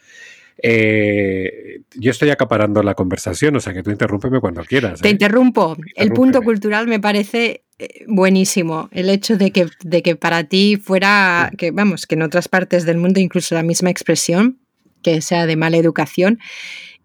[0.61, 5.01] Eh, yo estoy acaparando la conversación, o sea que tú interrúmpeme cuando quieras.
[5.01, 5.11] Te ¿eh?
[5.11, 5.75] interrumpo.
[5.95, 8.89] El punto cultural me parece eh, buenísimo.
[8.91, 12.85] El hecho de que, de que para ti fuera, que vamos, que en otras partes
[12.85, 14.59] del mundo incluso la misma expresión,
[15.01, 16.39] que sea de mala educación.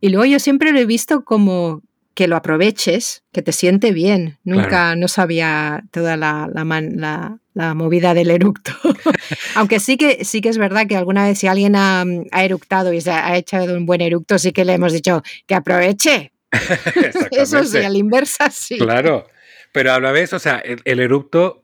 [0.01, 1.83] Y luego yo siempre lo he visto como
[2.21, 4.37] que lo aproveches, que te siente bien.
[4.45, 8.73] Nunca no sabía toda la, la, movida del eructo.
[9.55, 13.01] Aunque sí que, sí que es verdad que alguna vez si alguien ha, eructado y
[13.01, 16.35] se ha echado un buen eructo, sí que le hemos dicho que aproveche.
[17.31, 18.77] Eso sí, a la inversa sí.
[18.77, 19.27] Claro,
[19.73, 21.63] pero a la vez, o sea, el, erupto,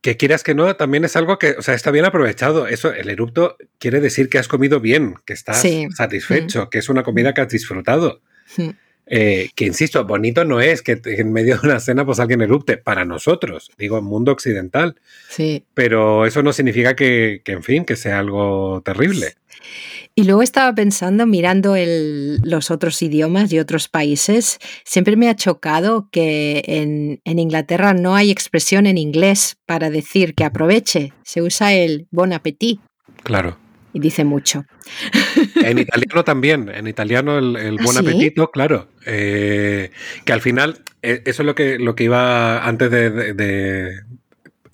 [0.00, 2.66] que quieras que no, también es algo que, o sea, está bien aprovechado.
[2.66, 7.04] Eso, el erupto quiere decir que has comido bien, que estás satisfecho, que es una
[7.04, 8.20] comida que has disfrutado.
[9.08, 12.76] Eh, que insisto, bonito no es que en medio de una cena pues alguien erupte,
[12.76, 14.96] para nosotros, digo, mundo occidental.
[15.28, 15.64] Sí.
[15.74, 19.34] Pero eso no significa que, en fin, que sea algo terrible.
[20.14, 26.08] Y luego estaba pensando, mirando los otros idiomas y otros países, siempre me ha chocado
[26.10, 31.12] que en, en, Inglaterra no hay expresión en inglés para decir que aproveche.
[31.22, 32.80] Se usa el bon appetit.
[33.22, 33.58] Claro.
[33.96, 34.66] Y dice mucho.
[35.62, 37.98] En italiano también, en italiano el, el ¿Ah, buen sí?
[38.06, 38.88] apetito, claro.
[39.06, 39.90] eh,
[40.26, 44.00] que al final, eh, eso es lo que, lo que iba antes de, de- de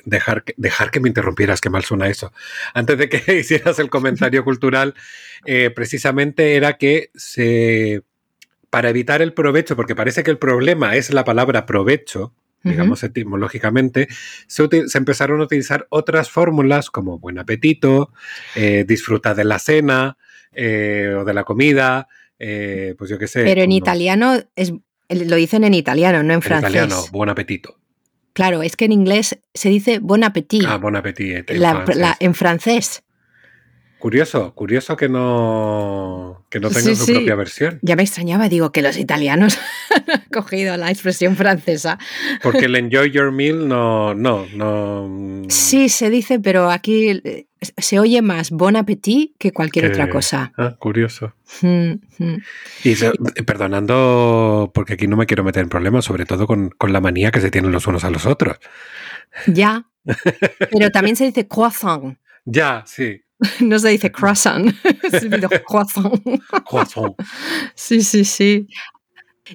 [0.04, 2.32] dejar, que- dejar que me interrumpieras, que mal suena eso.
[2.74, 4.94] Antes de que hicieras el comentario cultural,
[5.46, 8.02] eh, precisamente era que se.
[8.70, 12.32] Para evitar el provecho, porque parece que el problema es la palabra provecho,
[12.64, 14.08] digamos etimológicamente,
[14.46, 18.12] se, empezaron a utilizar otras fórmulas como buen apetito,
[18.54, 20.16] eh, disfruta de la cena
[20.52, 23.44] eh, o de la comida, eh, pues yo qué sé.
[23.44, 24.72] Pero en italiano es,
[25.08, 26.70] lo dicen en italiano, no en en francés.
[26.70, 27.78] italiano, buen apetito.
[28.32, 30.64] Claro, es que en inglés se dice bon appetit.
[30.66, 31.50] Ah, bon appetit.
[31.50, 31.96] en la- francés.
[31.96, 33.02] la- en francés.
[34.02, 37.12] Curioso, curioso que no, que no tenga Sí, su sí.
[37.12, 37.78] propia versión.
[37.82, 39.56] Ya me extrañaba, digo, que los italianos
[40.12, 42.00] han cogido la expresión francesa.
[42.42, 45.44] Porque el enjoy your meal no, no, no.
[45.48, 50.10] Sí, se dice, pero aquí eh, se oye más bon appetit que cualquier que- otra
[50.10, 50.52] cosa.
[50.58, 51.34] Ah, curioso.
[51.60, 52.42] Mm, mm.
[52.82, 57.00] Y perdonando, porque aquí no me quiero meter en problemas, sobre todo con, con la
[57.00, 58.58] manía que se tienen los unos a los otros.
[59.46, 59.86] Ya.
[60.72, 62.18] Pero también se dice croissant.
[62.44, 63.21] Ya, sí.
[63.60, 64.72] No se dice croissant.
[65.10, 66.12] se dice croissant.
[66.68, 67.14] Croissant.
[67.74, 68.66] Sí, sí, sí.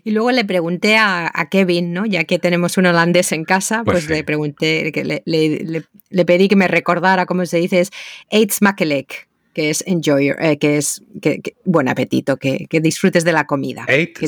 [0.04, 2.06] Y luego le pregunté a, a Kevin, ¿no?
[2.06, 4.14] Ya que tenemos un holandés en casa, Pues pues, sí.
[4.14, 7.90] le pregunté, que le, le- le- le pedí que me recordara cómo se dice, es
[8.30, 13.24] eat smakelek, que es enjoy, eh, que es que, que- buen apetito, que, que disfrutes
[13.24, 13.86] de la comida.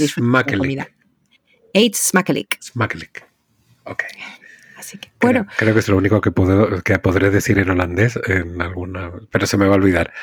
[0.08, 0.91] Smakelik.
[1.74, 2.58] Eat smakelek.
[3.84, 4.04] Ok.
[4.78, 8.19] Así que, bueno, creo que es lo único que, puedo, que podré decir en holandés
[8.27, 9.12] en alguna.
[9.32, 10.13] Pero se me va a olvidar.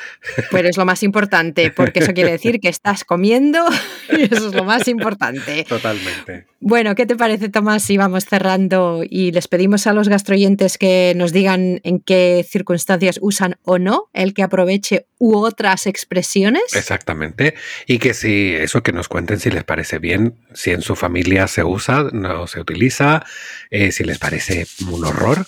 [0.51, 3.59] pero es lo más importante, porque eso quiere decir que estás comiendo
[4.09, 5.65] y eso es lo más importante.
[5.67, 6.47] Totalmente.
[6.59, 11.13] Bueno, ¿qué te parece, Tomás, si vamos cerrando y les pedimos a los gastroyentes que
[11.15, 16.63] nos digan en qué circunstancias usan o no el que aproveche u otras expresiones?
[16.73, 17.53] Exactamente.
[17.85, 21.47] Y que si eso que nos cuenten si les parece bien, si en su familia
[21.47, 23.23] se usa, no se utiliza,
[23.69, 25.45] eh, si les parece un horror.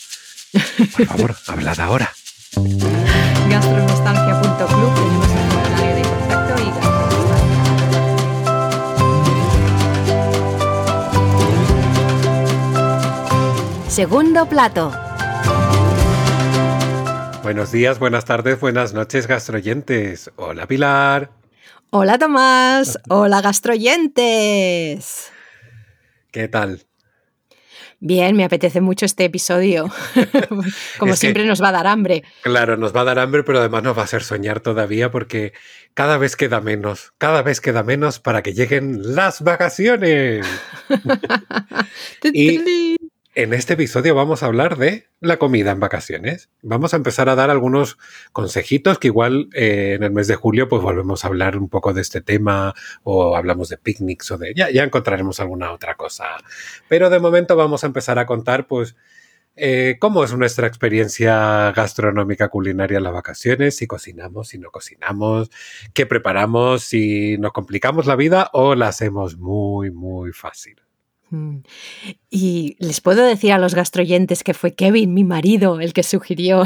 [0.98, 2.12] Por favor, hablad ahora.
[3.50, 7.50] Gastronostalgia.club tenemos el formulario de contacto y gastronostalgia.
[13.90, 14.94] Segundo plato.
[17.44, 20.32] Buenos días, buenas tardes, buenas noches, gastroyentes.
[20.36, 21.32] Hola, Pilar.
[21.90, 25.32] Hola Tomás, hola gastroyentes.
[26.32, 26.86] ¿Qué tal?
[28.02, 29.90] Bien, me apetece mucho este episodio.
[31.00, 32.24] Como Es que- siempre nos va a dar hambre.
[32.44, 35.52] Claro, nos va a dar hambre, pero además nos va a hacer soñar todavía porque
[35.94, 40.48] cada vez queda menos, cada vez queda menos para que lleguen las vacaciones.
[42.34, 42.96] Y-
[43.40, 46.50] En este episodio vamos a hablar de la comida en vacaciones.
[46.62, 47.98] Vamos a empezar a dar algunos
[48.34, 51.94] consejitos que igual eh, en el mes de julio pues volvemos a hablar un poco
[51.94, 52.74] de este tema
[53.04, 54.54] o hablamos de picnics o de...
[54.54, 56.26] Ya, ya encontraremos alguna otra cosa.
[56.90, 58.98] Pero de momento vamos a empezar a contar pues
[59.56, 65.50] eh, cómo es nuestra experiencia gastronómica culinaria en las vacaciones, si cocinamos, si no cocinamos,
[65.94, 70.89] qué preparamos, si nos complicamos la vida o la hacemos muy, muy fácil.
[71.32, 71.60] Mm.
[72.30, 76.64] Y les puedo decir a los gastroyentes que fue Kevin, mi marido, el que sugirió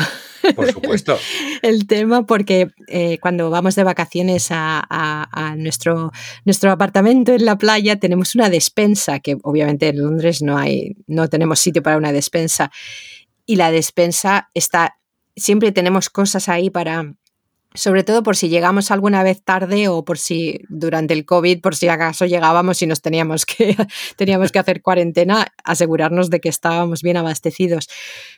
[0.55, 1.17] Por supuesto.
[1.61, 6.11] el tema porque eh, cuando vamos de vacaciones a, a- a nuestro,
[6.45, 11.27] nuestro apartamento en la playa tenemos una despensa, que obviamente en Londres no hay, no
[11.27, 12.71] tenemos sitio para una despensa.
[13.45, 14.95] Y la despensa está,
[15.35, 17.13] siempre tenemos cosas ahí para,
[17.73, 21.75] sobre todo por si llegamos alguna vez tarde o por si durante el COVID, por
[21.75, 23.75] si acaso llegábamos y nos teníamos que,
[24.15, 27.89] teníamos que hacer cuarentena, asegurarnos de que estábamos bien abastecidos.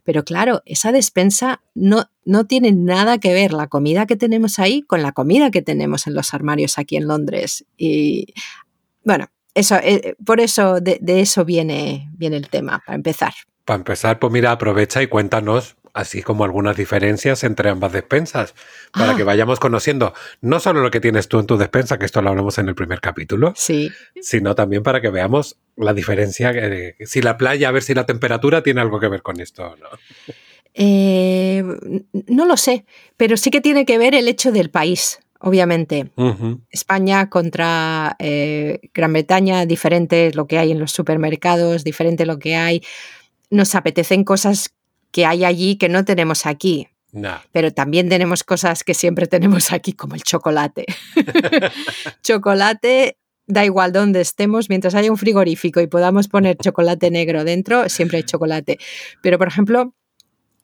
[0.03, 4.81] Pero claro, esa despensa no, no tiene nada que ver la comida que tenemos ahí
[4.81, 7.65] con la comida que tenemos en los armarios aquí en Londres.
[7.77, 8.33] Y
[9.03, 13.33] bueno, eso, eh, por eso de, de eso viene, viene el tema, para empezar.
[13.65, 18.53] Para empezar, pues mira, aprovecha y cuéntanos, así como algunas diferencias entre ambas despensas,
[18.91, 19.15] para Ah.
[19.15, 22.29] que vayamos conociendo no solo lo que tienes tú en tu despensa, que esto lo
[22.29, 23.89] hablamos en el primer capítulo, Sí,
[24.21, 28.05] sino también para que veamos la diferencia, eh, si la playa, a ver si la
[28.05, 29.87] temperatura tiene algo que ver con esto o no.
[30.73, 31.63] Eh,
[32.27, 32.85] no lo sé,
[33.17, 36.11] pero sí que tiene que ver el hecho del país, obviamente.
[36.69, 42.55] España contra eh, Gran Bretaña, diferente lo que hay en los supermercados, diferente lo que
[42.57, 42.81] hay.
[43.49, 44.73] Nos apetecen cosas
[45.15, 47.37] que hay allí que no tenemos aquí, Nah.
[47.53, 50.85] pero también tenemos cosas que siempre tenemos aquí, como el chocolate.
[52.21, 57.87] chocolate, da igual dónde estemos, mientras haya un frigorífico y podamos poner chocolate negro dentro,
[57.87, 58.77] siempre hay chocolate.
[59.21, 59.93] Pero, por ejemplo,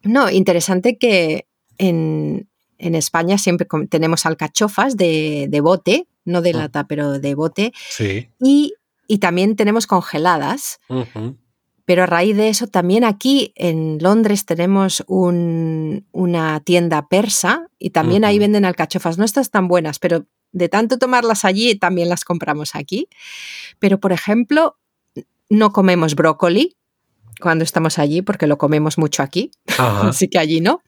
[0.04, 6.58] no, interesante que en, en España siempre tenemos alcachofas de, bote, no de mm.
[6.58, 7.72] lata, pero de bote.
[7.90, 8.28] Sí.
[8.42, 8.74] Y,
[9.22, 10.82] también tenemos congeladas.
[11.86, 18.24] Pero a raíz de eso, también aquí en Londres tenemos una tienda persa y también
[18.24, 19.17] ahí venden alcachofas.
[19.17, 23.08] No estas tan buenas, pero de tanto tomarlas allí, también las compramos aquí.
[23.80, 24.78] Pero, por ejemplo,
[25.50, 26.78] no comemos brócoli
[27.39, 30.82] cuando estamos allí, porque lo comemos mucho aquí, así que allí no.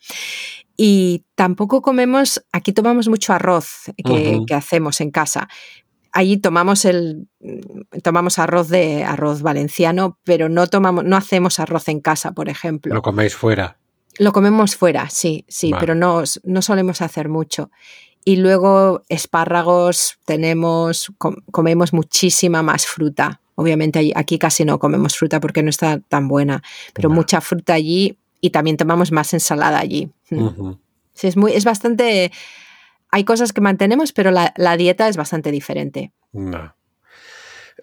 [0.75, 5.47] Y tampoco comemos, aquí tomamos mucho arroz que, que hacemos en casa,
[6.13, 7.27] allí tomamos el
[8.03, 12.93] tomamos arroz de arroz valenciano, pero no tomamos, no hacemos arroz en casa, por ejemplo.
[12.93, 13.77] Lo coméis fuera.
[14.19, 17.71] Lo comemos fuera, sí, sí, pero no, no solemos hacer mucho.
[18.23, 21.11] Y luego espárragos, tenemos,
[21.51, 23.41] comemos muchísima más fruta.
[23.55, 28.17] Obviamente aquí casi no comemos fruta porque no está tan buena, pero mucha fruta allí
[28.39, 30.09] y también tomamos más ensalada allí.
[31.13, 32.31] sí, es, muy, es bastante
[33.13, 36.11] hay cosas que mantenemos, pero la, dieta es bastante diferente.
[36.31, 36.75] No.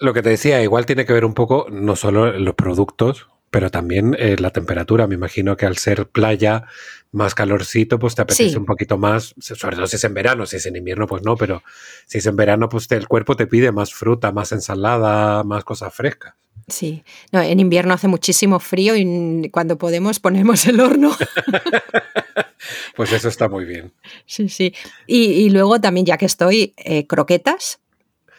[0.01, 3.71] Lo que te decía, igual tiene que ver un poco no solo los productos, pero
[3.71, 5.07] también eh, la temperatura.
[5.07, 6.65] Me imagino que al ser playa,
[7.13, 10.57] más calorcito, pues te apetece un poquito más, sobre todo si es en verano, si
[10.57, 11.63] es en invierno, pues no, pero
[12.07, 15.95] si es en verano, pues el cuerpo te pide más fruta, más ensalada, más cosas
[15.95, 16.35] frescas.
[16.71, 21.11] Sí, no, en invierno hace muchísimo frío y cuando podemos ponemos el horno.
[22.97, 23.93] pues eso está muy bien.
[24.27, 24.75] Sí, sí.
[25.07, 27.81] Y, luego también, ya que estoy, eh, croquetas,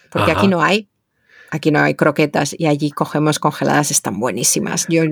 [0.10, 0.88] porque aquí no hay.
[1.54, 4.88] Aquí no hay croquetas y allí cogemos congeladas, están buenísimas.
[4.88, 5.04] Yo,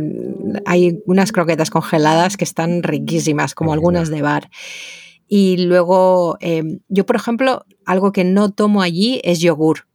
[0.66, 4.50] hay unas croquetas congeladas que están riquísimas, como algunas de bar.
[5.28, 9.86] Y luego, em, yo, por ejemplo, algo que no tomo allí es yogur.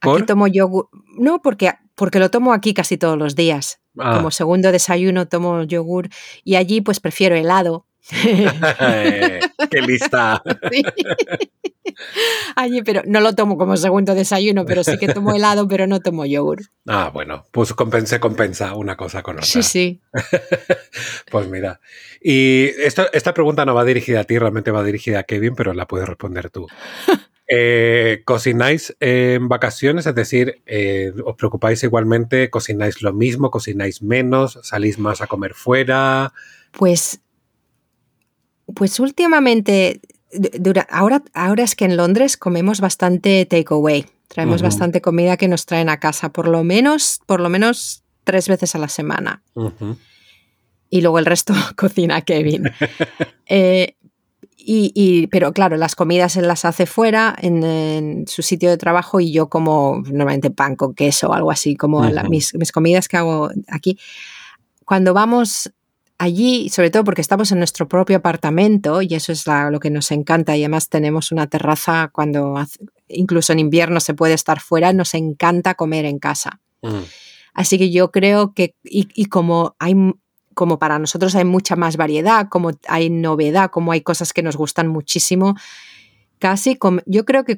[0.00, 0.88] Aquí tomo yogur.
[1.18, 3.80] No, porque porque lo tomo aquí casi todos los días.
[3.98, 4.14] Ah.
[4.16, 6.08] Como segundo desayuno tomo yogur
[6.44, 7.84] y allí pues prefiero helado.
[8.10, 10.42] ¡Qué lista!
[12.54, 16.00] Allí, pero no lo tomo como segundo desayuno, pero sí que tomo helado, pero no
[16.00, 16.60] tomo yogur.
[16.86, 19.46] Ah, bueno, pues compense, compensa una cosa con otra.
[19.46, 20.00] Sí, sí.
[21.30, 21.80] pues mira.
[22.20, 25.86] Y esta pregunta no va dirigida a ti, realmente va dirigida a Kevin, pero la
[25.86, 26.66] puedes responder tú.
[27.48, 30.06] Eh, ¿Cocináis en vacaciones?
[30.06, 32.50] Es decir, eh, ¿os preocupáis igualmente?
[32.50, 33.50] ¿Cocináis lo mismo?
[33.50, 34.58] ¿Cocináis menos?
[34.62, 36.32] ¿Salís más a comer fuera?
[36.72, 37.20] Pues,
[38.74, 40.02] pues últimamente,
[40.90, 44.04] ahora, ahora es que en Londres comemos bastante takeaway.
[44.28, 48.46] Traemos bastante comida que nos traen a casa, por lo menos, por lo menos tres
[48.46, 49.42] veces a la semana.
[50.90, 52.70] Y luego el resto cocina Kevin.
[53.46, 53.96] eh,
[54.70, 59.32] y, pero claro, las comidas él las hace fuera, en, su sitio de trabajo, y
[59.32, 63.98] yo como normalmente pan con queso o algo así, como mis, comidas que hago aquí.
[64.84, 65.72] Cuando vamos
[66.18, 70.10] allí, sobre todo porque estamos en nuestro propio apartamento, y eso es lo que nos
[70.10, 72.62] encanta, y además tenemos una terraza cuando
[73.08, 76.60] incluso en invierno se puede estar fuera, nos encanta comer en casa.
[76.82, 77.04] Mm.
[77.54, 79.94] Así que yo creo que, y, y como hay
[80.58, 84.56] como para nosotros hay mucha más variedad, como hay novedad, como hay cosas que nos
[84.56, 85.54] gustan muchísimo,
[86.40, 87.56] casi yo creo que,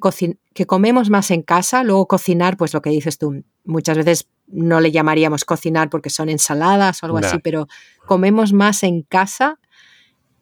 [0.53, 4.83] que comemos más en casa, luego cocinar, pues lo que dices tú, muchas veces no
[4.83, 7.69] le llamaríamos cocinar porque son ensaladas o algo así, pero
[8.05, 9.59] comemos más en casa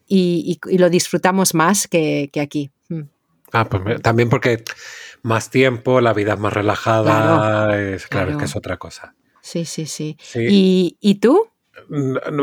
[0.09, 2.73] y, lo disfrutamos más que, aquí.
[2.89, 3.03] Mm.
[3.53, 4.65] Ah, pues también porque
[5.23, 9.15] más tiempo, la vida es más relajada, es, claro, que es otra cosa.
[9.43, 10.17] Sí, sí, sí.
[10.35, 11.53] ¿Y, ¿Y tú?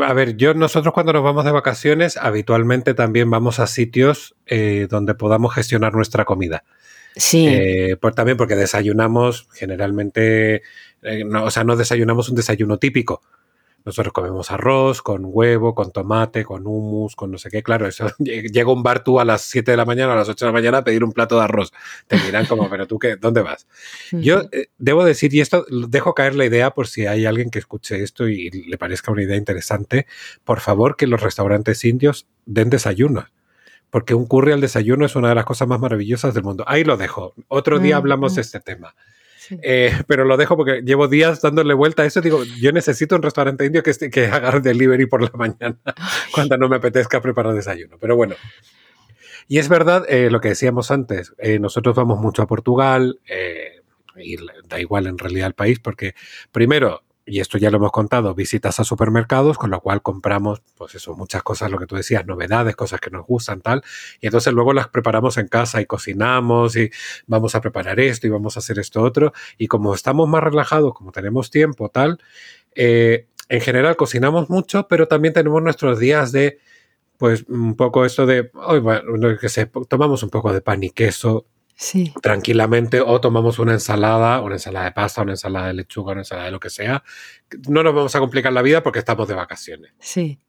[0.06, 4.86] A ver, yo nosotros cuando nos vamos de vacaciones habitualmente también vamos a sitios eh,
[4.90, 6.64] donde podamos gestionar nuestra comida.
[7.16, 7.46] Sí.
[7.48, 10.62] Eh, por, también porque desayunamos generalmente,
[11.02, 13.22] eh, o sea, no desayunamos un desayuno típico.
[13.86, 17.62] Nosotros comemos arroz con huevo, con tomate, con hummus, con no sé qué.
[17.62, 20.44] Claro, eso llega un bar tú a las 7 de la mañana, a las 8
[20.44, 21.72] de la mañana a pedir un plato de arroz.
[22.08, 23.68] Te miran como, pero tú qué, ¿dónde vas?
[24.10, 27.60] Yo eh, debo decir, y esto dejo caer la idea por si hay alguien que
[27.60, 30.06] escuche esto y le parezca una idea interesante,
[30.42, 33.26] por favor que los restaurantes indios den desayunos
[33.88, 36.64] porque un curry al desayuno es una de las cosas más maravillosas del mundo.
[36.66, 37.34] Ahí lo dejo.
[37.48, 38.94] Otro día hablamos de este tema.
[39.62, 42.20] Eh, pero lo dejo porque llevo días dándole vuelta a eso.
[42.20, 45.78] Digo, yo necesito un restaurante indio que, que haga delivery por la mañana
[46.32, 47.98] cuando no me apetezca preparar desayuno.
[48.00, 48.34] Pero bueno.
[49.48, 51.34] Y es verdad eh, lo que decíamos antes.
[51.38, 53.20] Eh, nosotros vamos mucho a Portugal.
[54.16, 54.36] y
[54.68, 56.14] da igual en realidad el país porque
[56.50, 60.94] primero y esto ya lo hemos contado, visitas a supermercados, con lo cual compramos, pues
[60.94, 63.82] eso, muchas cosas, lo que tú decías, novedades, cosas que nos gustan, tal,
[64.20, 66.90] y entonces luego las preparamos en casa y cocinamos y
[67.26, 70.94] vamos a preparar esto y vamos a hacer esto otro, y como estamos más relajados,
[70.94, 72.20] como tenemos tiempo, tal,
[72.76, 76.58] eh, en general cocinamos mucho, pero también tenemos nuestros días de
[77.16, 80.90] pues un poco esto de, oh, bueno, que sé, tomamos un poco de pan y
[80.90, 81.46] queso
[81.78, 82.14] Sí.
[82.22, 86.46] tranquilamente o tomamos una ensalada, una ensalada de pasta, una ensalada de lechuga, una ensalada
[86.46, 87.04] de lo que sea.
[87.68, 89.92] No nos vamos a complicar la vida porque estamos de vacaciones.
[90.00, 90.40] Sí.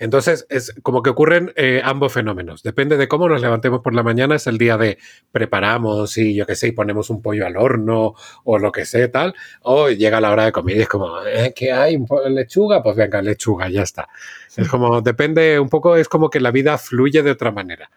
[0.00, 2.64] Entonces, es como que ocurren eh, ambos fenómenos.
[2.64, 4.98] Depende de cómo nos levantemos por la mañana, es el día de
[5.30, 9.08] preparamos y yo qué sé, y ponemos un pollo al horno o lo que sea,
[9.12, 9.34] tal.
[9.62, 11.94] O llega la hora de comida y es como, eh, ¿qué hay?
[11.94, 12.82] ¿Un po- ¿Lechuga?
[12.82, 14.08] Pues venga, lechuga, ya está.
[14.56, 17.88] Es como, depende un poco, es como que la vida fluye de otra manera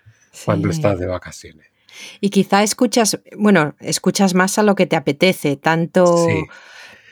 [0.46, 1.71] cuando estás de vacaciones.
[2.20, 6.44] Y quizá escuchas, bueno, escuchas más a lo que te apetece, tanto, Sí.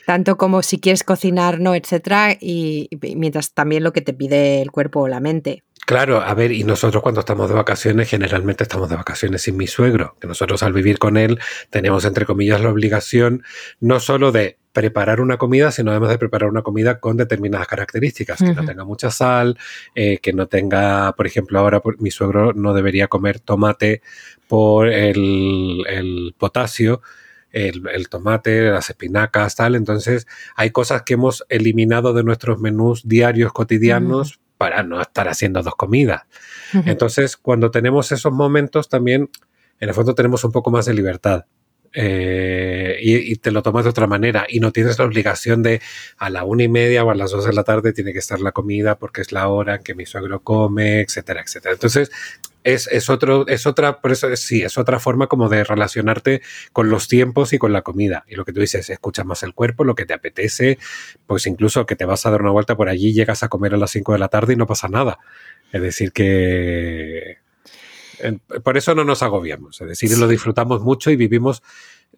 [0.06, 4.62] tanto como si quieres cocinar, no, etcétera, y, y mientras también lo que te pide
[4.62, 5.64] el cuerpo o la mente.
[5.86, 9.66] Claro, a ver, y nosotros cuando estamos de vacaciones, generalmente estamos de vacaciones sin mi
[9.66, 11.40] suegro, que nosotros al vivir con él
[11.72, 13.44] tenemos, entre comillas, la obligación
[13.80, 18.38] no solo de preparar una comida, sino además de preparar una comida con determinadas características,
[18.38, 19.58] que no tenga mucha sal,
[19.96, 24.04] eh, que no tenga, por ejemplo, ahora por- mi suegro no debería comer tomate
[24.50, 27.04] por el, el potasio,
[27.52, 29.76] el, el tomate, las espinacas, tal.
[29.76, 30.26] Entonces,
[30.56, 35.76] hay cosas que hemos eliminado de nuestros menús diarios, cotidianos, para no estar haciendo dos
[35.76, 36.24] comidas.
[36.74, 39.30] Entonces, cuando tenemos esos momentos, también,
[39.80, 41.46] en el fondo, tenemos un poco más de libertad.
[41.94, 45.82] Eh, y, y te lo tomas de otra manera y no tienes la obligación de
[46.18, 48.40] a la una y media o a las dos de la tarde tiene que estar
[48.40, 51.74] la comida porque es la hora en que mi suegro come, etcétera, etcétera.
[51.74, 52.12] Entonces,
[52.64, 56.42] es, es otro, es otra, por eso es- sí, es otra forma como de relacionarte
[56.74, 58.26] con los tiempos y con la comida.
[58.28, 60.78] Y lo que tú dices, escuchas más el cuerpo, lo que te apetece,
[61.28, 63.78] pues incluso que te vas a dar una vuelta por allí, llegas a comer a
[63.78, 65.20] las 5 de la tarde y no pasa nada.
[65.72, 67.38] Es decir, que
[68.64, 69.80] por eso no nos agobiamos.
[69.82, 71.64] Es decir, lo disfrutamos mucho y vivimos.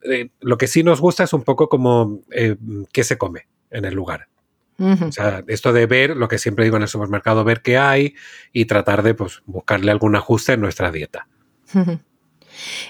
[0.04, 2.56] eh, lo que sí nos gusta es un poco como eh,
[2.92, 4.28] qué se come en el lugar.
[4.82, 8.16] O sea, esto de ver, lo que siempre digo en el supermercado, ver qué hay
[8.54, 11.28] y tratar de pues, buscarle algún ajuste en nuestra dieta.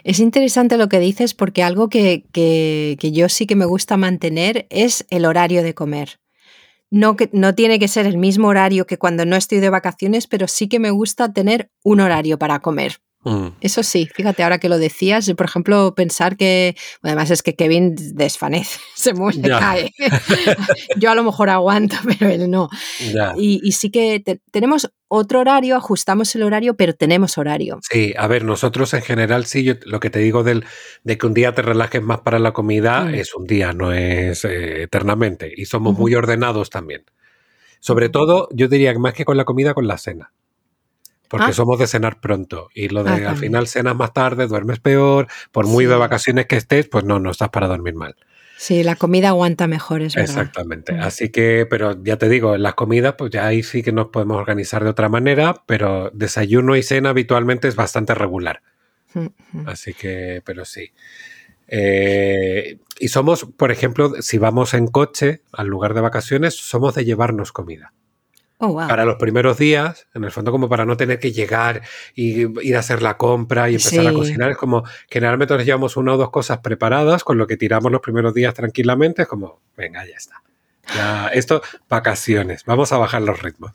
[0.04, 3.98] Es interesante lo que dices porque algo que, que- que yo sí que me gusta
[3.98, 6.20] mantener es el horario de comer.
[6.90, 10.28] No, que, no tiene que ser el mismo horario que cuando no estoy de vacaciones,
[10.28, 12.98] pero sí que me gusta tener un horario para comer.
[13.24, 13.50] Mm.
[13.62, 17.56] Eso sí, fíjate, ahora que lo decías, yo, por ejemplo, pensar que, además es que
[17.56, 19.60] Kevin desfanece, se muere, Ya.
[19.60, 19.92] cae.
[20.98, 22.70] yo a lo mejor aguanto, pero él no.
[23.38, 27.80] Y, y sí que te- tenemos otro horario, ajustamos el horario, pero tenemos horario.
[27.90, 30.66] Sí, a ver, nosotros en general sí, yo lo que te digo del,
[31.04, 33.16] de que un día te relajes más para la comida Mm.
[33.16, 35.52] es un día, no es eh, eternamente.
[35.56, 37.04] Y somos muy ordenados también.
[37.80, 40.32] Sobre todo, yo diría que más que con la comida, con la cena.
[41.32, 41.54] Porque Ah.
[41.54, 42.70] somos de cenar pronto.
[42.76, 43.42] Y lo de Ah, al también.
[43.44, 45.28] final cenas más tarde, duermes peor.
[45.52, 48.16] Por muy de vacaciones que estés, pues no, no estás para dormir mal.
[48.58, 50.30] Sí, la comida aguanta mejor, es verdad.
[50.30, 50.94] Exactamente.
[50.94, 51.00] Mm.
[51.02, 54.10] Así que, pero ya te digo, en las comidas, pues ya ahí sí que nos
[54.10, 58.62] podemos organizar de otra manera, pero desayuno y cena habitualmente es bastante regular.
[59.16, 59.68] Mm, mm.
[59.70, 60.92] Así que, pero sí.
[61.68, 67.06] Eh, y somos, por ejemplo, si vamos en coche al lugar de vacaciones, somos de
[67.06, 67.94] llevarnos comida.
[68.64, 68.88] Oh, wow.
[68.88, 71.82] Para los primeros días, en el fondo como para no tener que llegar
[72.14, 75.98] y ir a hacer la compra y empezar a cocinar, es como generalmente nos llevamos
[75.98, 79.62] una o dos cosas preparadas, con lo que tiramos los primeros días tranquilamente, es como,
[79.76, 80.44] venga, ya está.
[80.94, 83.72] Ya, esto, vacaciones, vamos a bajar los ritmos.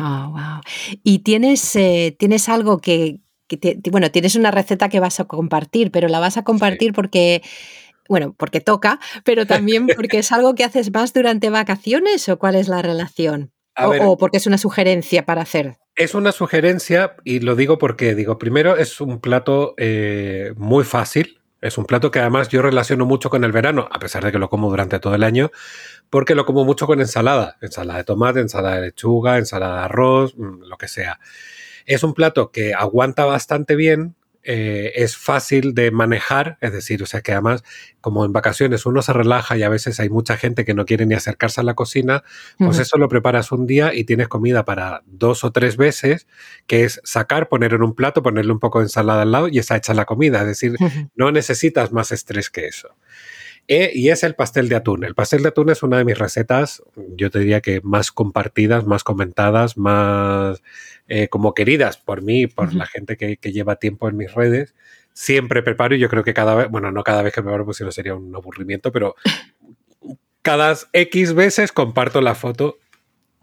[0.00, 0.60] Oh, wow.
[1.02, 5.24] ¿Y tienes, eh, tienes algo que, que te- bueno, tienes una receta que vas a
[5.24, 7.42] compartir, pero la vas a compartir porque,
[8.08, 12.54] bueno, porque toca, pero también porque es algo que haces más durante vacaciones o cuál
[12.54, 13.50] es la relación?
[13.74, 15.76] A O, ver, o porque es una sugerencia para hacer.
[15.96, 21.40] Es una sugerencia y lo digo porque, digo, primero es un plato eh, muy fácil.
[21.60, 24.38] Es un plato que además yo relaciono mucho con el verano, a pesar de que
[24.38, 25.50] lo como durante todo el año,
[26.10, 27.56] porque lo como mucho con ensalada.
[27.62, 31.20] Ensalada de tomate, ensalada de lechuga, ensalada de arroz, mm, lo que sea.
[31.86, 34.14] Es un plato que aguanta bastante bien,
[34.44, 37.64] eh, es fácil de manejar, es decir, o sea que además,
[38.00, 41.06] como en vacaciones uno se relaja y a veces hay mucha gente que no quiere
[41.06, 42.22] ni acercarse a la cocina,
[42.58, 46.26] pues eso lo preparas un día y tienes comida para dos o tres veces,
[46.66, 49.58] que es sacar, poner en un plato, ponerle un poco de ensalada al lado y
[49.58, 50.40] está hecha la comida.
[50.40, 50.76] Es decir,
[51.14, 52.94] no necesitas más estrés que eso.
[53.66, 55.04] Eh, y es el pastel de atún.
[55.04, 56.82] El pastel de atún es una de mis recetas,
[57.16, 60.62] yo te diría que más compartidas, más comentadas, más
[61.08, 64.34] eh, como queridas por mí, y por la gente que, que lleva tiempo en mis
[64.34, 64.74] redes.
[65.14, 67.78] Siempre preparo y yo creo que cada vez, bueno, no cada vez que preparo, pues
[67.78, 69.14] si no sería un aburrimiento, pero
[70.42, 72.78] cada X veces comparto la foto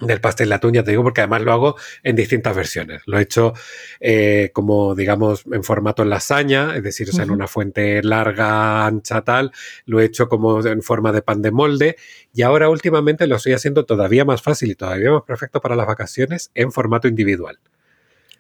[0.02, 3.02] del pastel de atún, ya te digo, porque además lo hago en distintas versiones.
[3.06, 3.54] Lo he hecho
[4.00, 9.22] eh, como, digamos, en formato lasaña, es decir, o sea, en una fuente larga, ancha,
[9.22, 9.52] tal.
[9.86, 11.96] Lo he hecho como en forma de pan de molde.
[12.34, 15.88] Y ahora últimamente lo estoy haciendo todavía más fácil y todavía más perfecto para las
[15.88, 17.60] vacaciones en formato individual.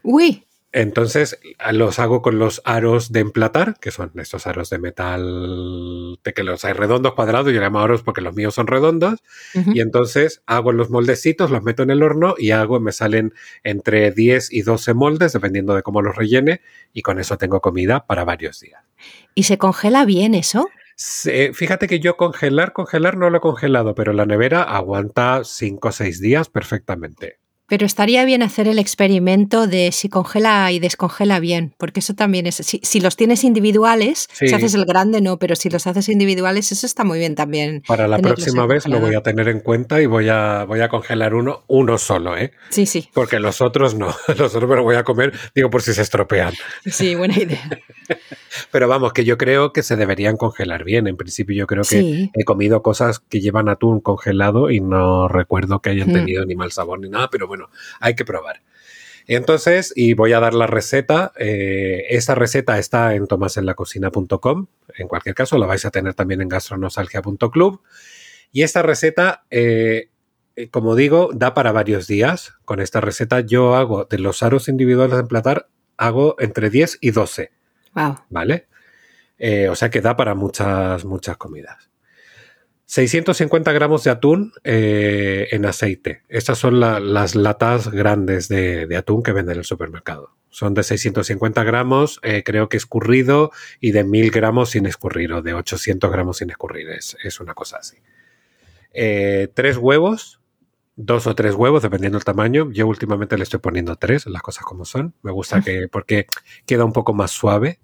[0.03, 0.45] Uy.
[0.73, 1.37] Entonces
[1.73, 6.43] los hago con los aros de emplatar, que son estos aros de metal, de que
[6.43, 9.19] los hay redondos, cuadrados, yo llamo aros porque los míos son redondos,
[9.53, 14.11] y entonces hago los moldecitos, los meto en el horno y hago, me salen entre
[14.11, 16.61] 10 y 12 moldes, dependiendo de cómo los rellene,
[16.93, 18.81] y con eso tengo comida para varios días.
[19.35, 20.69] ¿Y se congela bien eso?
[21.53, 25.91] fíjate que yo congelar, congelar no lo he congelado, pero la nevera aguanta 5 o
[25.91, 27.40] 6 días perfectamente.
[27.71, 32.45] Pero estaría bien hacer el experimento de si congela y descongela bien, porque eso también
[32.45, 36.73] es, si, los tienes individuales, si haces el grande no, pero si los haces individuales,
[36.73, 37.81] eso está muy bien también.
[37.87, 40.89] Para la próxima vez lo voy a tener en cuenta y voy a, voy a
[40.89, 42.51] congelar uno, uno solo, ¿eh?
[42.71, 43.07] Sí, sí.
[43.13, 46.01] Porque los otros no, los otros me los voy a comer, digo, por si se
[46.01, 46.51] estropean.
[46.85, 47.69] Sí, buena idea.
[48.73, 51.07] pero vamos, que yo creo que se deberían congelar bien.
[51.07, 55.79] En principio yo creo que he comido cosas que llevan atún congelado y no recuerdo
[55.79, 56.13] que hayan mm.
[56.13, 57.60] tenido ni mal sabor ni nada, pero bueno
[57.99, 58.61] hay que probar.
[59.27, 61.31] Entonces, y voy a dar la receta.
[61.37, 64.67] Eh, esta receta está en tomasenlacocina.com.
[64.95, 67.81] En cualquier caso, la vais a tener también en gastronosalgia.club.
[68.51, 70.09] Y esta receta, eh,
[70.55, 72.55] eh, como digo, da para varios días.
[72.65, 77.11] Con esta receta yo hago de los aros individuales de emplatar, hago entre 10 y
[77.11, 77.51] 12.
[77.93, 78.17] Wow.
[78.29, 78.67] ¿Vale?
[79.71, 81.90] o sea que da para muchas, muchas comidas.
[82.91, 86.23] 650 gramos de atún eh, en aceite.
[86.27, 90.35] Estas son las latas grandes de, atún que venden en el supermercado.
[90.49, 95.41] Son de 650 gramos, eh, creo que escurrido, y de 1000 gramos sin escurrir, o
[95.41, 96.89] de 800 gramos sin escurrir.
[96.89, 97.95] Es, una cosa así.
[98.91, 100.41] Eh, tres huevos,
[100.97, 102.73] dos o tres huevos, dependiendo del tamaño.
[102.73, 105.13] Yo últimamente le estoy poniendo tres, las cosas como son.
[105.21, 106.27] Me gusta que, porque
[106.65, 107.79] queda un poco más suave.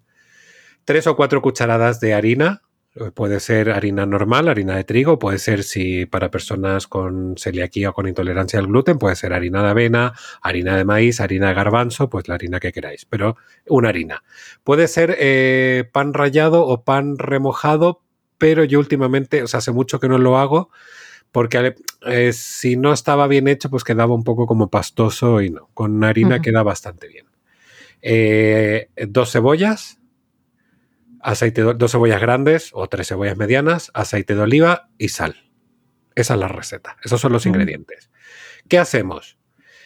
[0.84, 2.67] Tres o cuatro cucharadas de harina,
[3.14, 7.94] Puede ser harina normal, harina de trigo, puede ser si para personas con celiaquía o
[7.94, 12.10] con intolerancia al gluten, puede ser harina de avena, harina de maíz, harina de garbanzo,
[12.10, 13.38] pues la harina que queráis, pero
[13.68, 14.24] una harina.
[14.64, 18.02] Puede ser eh, pan rallado o pan remojado,
[18.38, 20.70] pero yo últimamente, o sea, hace mucho que no lo hago,
[21.32, 21.76] porque
[22.06, 25.70] eh, si no estaba bien hecho, pues quedaba un poco como pastoso y no.
[25.74, 27.28] Con harina queda bastante bien.
[28.02, 29.97] Eh, dos cebollas,
[31.22, 35.36] aceite de, dos cebollas grandes o tres cebollas medianas, aceite de oliva y sal.
[36.16, 36.98] Esa es la receta.
[37.04, 38.10] Esos son los ingredientes.
[38.68, 39.38] ¿Qué hacemos?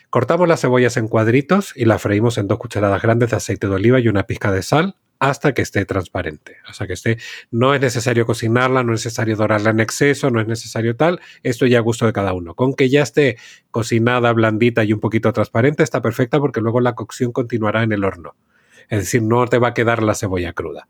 [0.10, 3.76] Cortamos las cebollas en cuadritos y las freímos en dos cucharadas grandes de aceite de
[3.76, 6.58] oliva y una pizca de sal hasta que esté transparente.
[6.66, 7.18] Hasta que esté.
[7.52, 11.22] No es necesario cocinarla, no es necesario dorarla en exceso, no es necesario tal.
[11.44, 12.56] Esto ya a gusto de cada uno.
[12.56, 13.38] Con que ya esté
[13.70, 18.04] cocinada, blandita y un poquito transparente, está perfecta porque luego la cocción continuará en el
[18.04, 18.36] horno.
[18.90, 20.88] Es decir, no te va a quedar la cebolla cruda.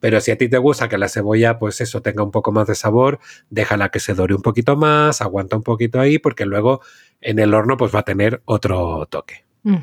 [0.00, 2.66] Pero si a ti te gusta que la cebolla, pues eso, tenga un poco más
[2.66, 3.20] de sabor,
[3.50, 6.80] déjala que se dore un poquito más, aguanta un poquito ahí, porque luego
[7.20, 9.44] en el horno pues va a tener otro toque.
[9.62, 9.76] Mm.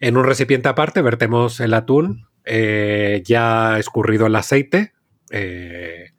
[0.00, 4.92] En un recipiente aparte vertemos el atún eh, ya escurrido el aceite
[5.30, 6.12] eh,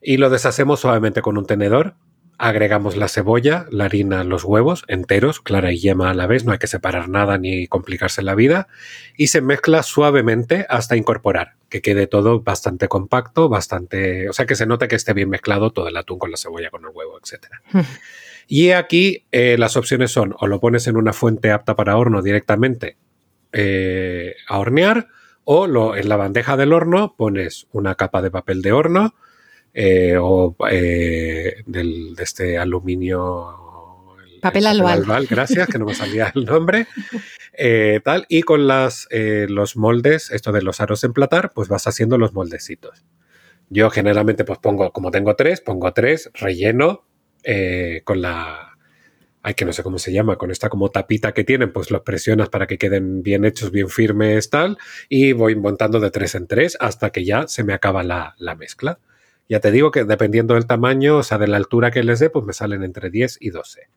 [0.00, 1.96] y lo deshacemos suavemente con un tenedor
[2.38, 6.52] agregamos la cebolla, la harina, los huevos enteros, clara y yema a la vez, no
[6.52, 8.68] hay que separar nada ni complicarse la vida,
[9.16, 14.54] y se mezcla suavemente hasta incorporar, que quede todo bastante compacto, bastante, o sea, que
[14.54, 17.18] se note que esté bien mezclado todo el atún con la cebolla, con el huevo,
[17.18, 17.46] etc.
[18.46, 22.22] y aquí eh, las opciones son o lo pones en una fuente apta para horno
[22.22, 22.96] directamente
[23.52, 25.08] eh, a hornear,
[25.44, 29.14] o lo, en la bandeja del horno pones una capa de papel de horno,
[29.78, 34.16] eh, o eh, del, de este aluminio.
[34.40, 35.26] Papel albal.
[35.28, 36.86] Gracias, que no me salía el nombre.
[37.58, 42.18] Eh, tal, y con las, los moldes, esto de los aros emplatar, pues vas haciendo
[42.18, 43.06] los moldecitos.
[43.70, 47.06] Yo generalmente pues pongo, como tengo tres, pongo tres, relleno
[48.04, 48.76] con la,
[49.40, 52.02] ay, que no sé cómo se llama, con esta como tapita que tienen, pues los
[52.02, 54.76] presionas para que queden bien hechos, bien firmes, tal,
[55.08, 58.54] y voy montando de tres en tres hasta que ya se me acaba la, la
[58.54, 58.98] mezcla.
[59.48, 62.30] Ya te digo que dependiendo del tamaño, o sea, de la altura que les dé,
[62.30, 63.88] pues me salen entre 10 y 12.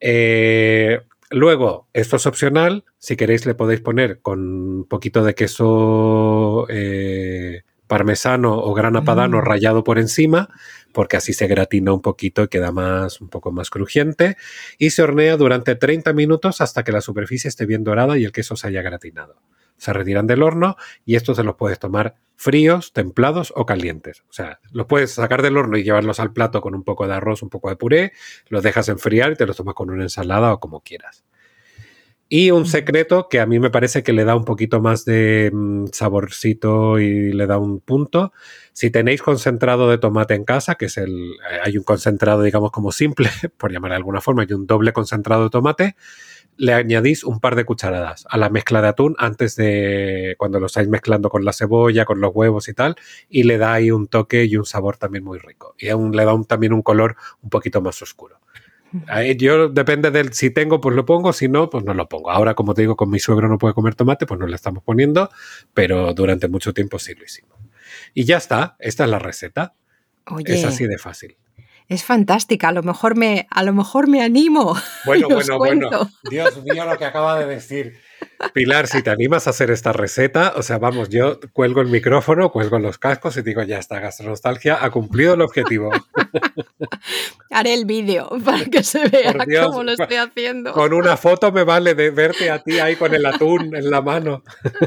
[0.00, 1.00] Eh,
[1.30, 2.84] luego, esto es opcional.
[2.98, 9.38] Si queréis, le podéis poner con un poquito de queso eh, parmesano o grana padano
[9.38, 9.44] mm.
[9.44, 10.48] rallado por encima,
[10.92, 14.36] porque así se gratina un poquito y queda más, un poco más crujiente.
[14.78, 18.32] Y se hornea durante 30 minutos hasta que la superficie esté bien dorada y el
[18.32, 19.36] queso se haya gratinado
[19.82, 24.24] se retiran del horno y estos se los puedes tomar fríos, templados o calientes.
[24.28, 27.14] O sea, los puedes sacar del horno y llevarlos al plato con un poco de
[27.14, 28.12] arroz, un poco de puré,
[28.48, 31.24] los dejas enfriar y te los tomas con una ensalada o como quieras.
[32.28, 35.50] Y un secreto que a mí me parece que le da un poquito más de
[35.52, 38.32] mm, saborcito y le da un punto.
[38.72, 41.12] Si tenéis concentrado de tomate en casa, que es el.
[41.12, 44.92] Eh, hay un concentrado, digamos, como simple, por llamar de alguna forma, hay un doble
[44.92, 45.94] concentrado de tomate
[46.56, 50.66] le añadís un par de cucharadas a la mezcla de atún antes de cuando lo
[50.66, 52.96] estáis mezclando con la cebolla, con los huevos y tal,
[53.28, 55.74] y le da ahí un toque y un sabor también muy rico.
[55.78, 58.40] Y aún le da también un color un poquito más oscuro.
[59.36, 62.30] yo depende del si tengo, pues lo pongo, si no, pues no lo pongo.
[62.30, 64.82] Ahora, como te digo, con mi suegro no puede comer tomate, pues no le estamos
[64.82, 65.30] poniendo,
[65.74, 67.58] pero durante mucho tiempo sí lo hicimos.
[68.14, 69.74] Y ya está, esta es la receta.
[70.44, 71.36] es así de fácil.
[71.88, 74.76] Es fantástica, a lo mejor me, a lo mejor me animo.
[75.04, 75.90] Bueno, bueno, bueno.
[76.30, 78.00] Dios mío, lo que acaba de decir.
[78.52, 82.50] Pilar, si te animas a hacer esta receta, o sea, vamos, yo cuelgo el micrófono,
[82.50, 85.90] cuelgo los cascos y digo, ya está, Gastronostalgia ha cumplido el objetivo.
[87.50, 89.34] Haré el vídeo para que se vea
[89.64, 90.72] cómo lo estoy haciendo.
[90.72, 94.00] Con una foto me vale de verte a ti ahí con el atún en la
[94.00, 94.42] mano.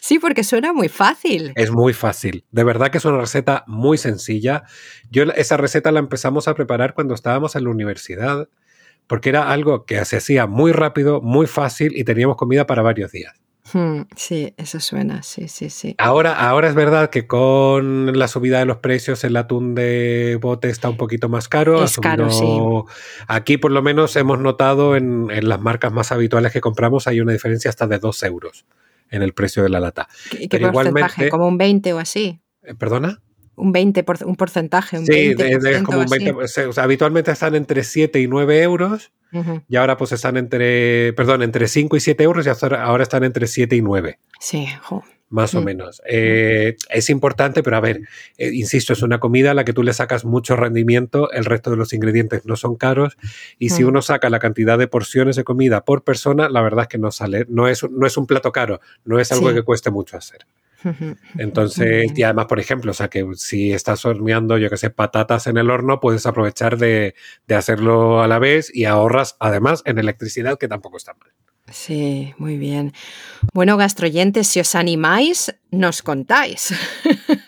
[0.00, 1.52] Sí, porque suena muy fácil.
[1.56, 2.44] Es muy fácil.
[2.52, 4.62] De verdad que es una receta muy sencilla.
[5.10, 8.48] Yo esa receta la empezamos a preparar cuando estábamos en la universidad
[9.06, 13.12] porque era algo que se hacía muy rápido, muy fácil y teníamos comida para varios
[13.12, 13.34] días.
[13.72, 15.96] Hmm, sí, eso suena, sí, sí, sí.
[15.98, 20.68] Ahora, ahora es verdad que con la subida de los precios el atún de bote
[20.68, 21.82] está un poquito más caro.
[21.82, 22.46] Es caro, sí.
[23.26, 27.32] Aquí por lo menos hemos notado en, las marcas más habituales que compramos hay una
[27.32, 28.66] diferencia hasta de 2 euros
[29.10, 30.08] en el precio de la lata.
[30.30, 31.28] ¿Qué, qué porcentaje?
[31.28, 32.40] ¿Como un 20 o así?
[32.78, 33.20] ¿Perdona?
[33.56, 34.98] Un 20, por, un porcentaje.
[34.98, 36.30] Un sí, es como un 20.
[36.32, 39.10] O sea, habitualmente están entre 7 y 9 euros
[39.68, 43.46] y ahora pues están entre, perdón, entre 5 y 7 euros y ahora están entre
[43.46, 44.18] 7 y 9.
[44.40, 44.66] Sí,
[45.28, 45.64] Más o mm.
[45.64, 46.02] menos.
[46.08, 48.02] Eh, es importante, pero a ver,
[48.38, 51.70] eh, insisto, es una comida a la que tú le sacas mucho rendimiento, el resto
[51.70, 53.16] de los ingredientes no son caros
[53.58, 53.88] y si mm.
[53.88, 57.10] uno saca la cantidad de porciones de comida por persona, la verdad es que no
[57.10, 60.46] sale, no es, no es un plato caro, no es algo que cueste mucho hacer.
[61.38, 65.46] Entonces, y además, por ejemplo, o sea, que si estás horneando, yo que sé, patatas
[65.46, 67.14] en el horno, puedes aprovechar de,
[67.48, 71.30] hacerlo a la vez y ahorras además en electricidad, que tampoco está mal.
[71.72, 72.92] Sí, muy bien.
[73.52, 76.72] Bueno, gastroyentes, si os animáis, nos contáis.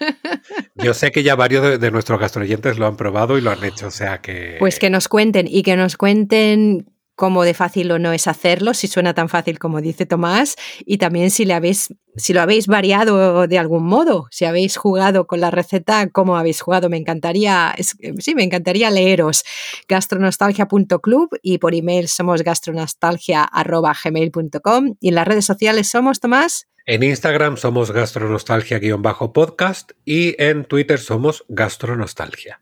[0.74, 3.86] Yo sé que ya varios de, nuestros gastroyentes lo han probado y lo han hecho,
[3.86, 4.56] o sea que...
[4.58, 6.86] Pues que nos cuenten y que nos cuenten
[7.18, 10.54] cómo de fácil o no es hacerlo, si suena tan fácil como dice Tomás,
[10.86, 15.26] y también si, le habéis, si lo habéis variado de algún modo, si habéis jugado
[15.26, 16.88] con la receta, cómo habéis jugado.
[16.88, 17.74] Me encantaría,
[18.20, 19.42] sí, me encantaría leeros
[19.88, 26.68] gastronostalgia.club y por email somos gastronostalgia.gmail.com y en las redes sociales somos, Tomás.
[26.86, 32.60] En Instagram somos gastronostalgia-podcast y en Twitter somos gastronostalgia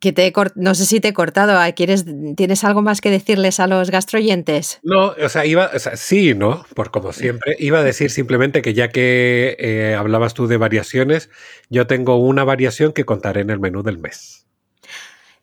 [0.00, 1.58] que te no sé si te he cortado.
[1.74, 2.04] ¿Quieres,
[2.36, 4.80] ¿Tienes algo más que decirles a los gastroyentes?
[4.82, 6.64] No, o sea, iba, sí, ¿no?
[6.74, 11.30] Por como siempre, iba a decir simplemente que ya que eh, hablabas tú de variaciones,
[11.70, 14.46] yo tengo una variación que contaré en el menú del mes.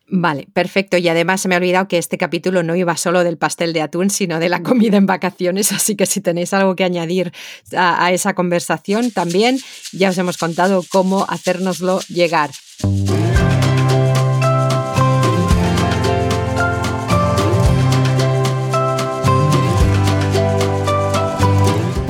[0.08, 0.98] Vale, perfecto.
[0.98, 3.82] Y además se me ha olvidado que este capítulo no iba solo del pastel de
[3.82, 5.72] atún, sino de la comida en vacaciones.
[5.72, 7.32] Así que si tenéis algo que añadir
[7.76, 9.58] a, a esa conversación, también
[9.92, 12.52] ya os hemos contado cómo hacérnoslo llegar.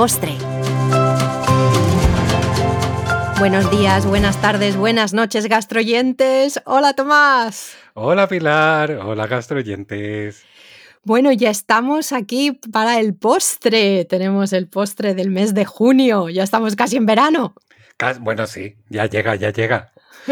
[0.05, 0.33] Postre.
[3.39, 6.61] Buenos días, buenas tardes, buenas noches, gastroyentes.
[6.65, 7.75] Hola, Tomás.
[7.95, 8.91] Hola, Pilar.
[9.03, 10.43] Hola, gastroyentes.
[11.03, 14.05] Bueno, ya estamos aquí para el postre.
[14.05, 16.29] Tenemos el postre del mes de junio.
[16.29, 17.55] Ya estamos casi en verano.
[18.19, 19.91] Bueno, sí, ya llega, ya llega.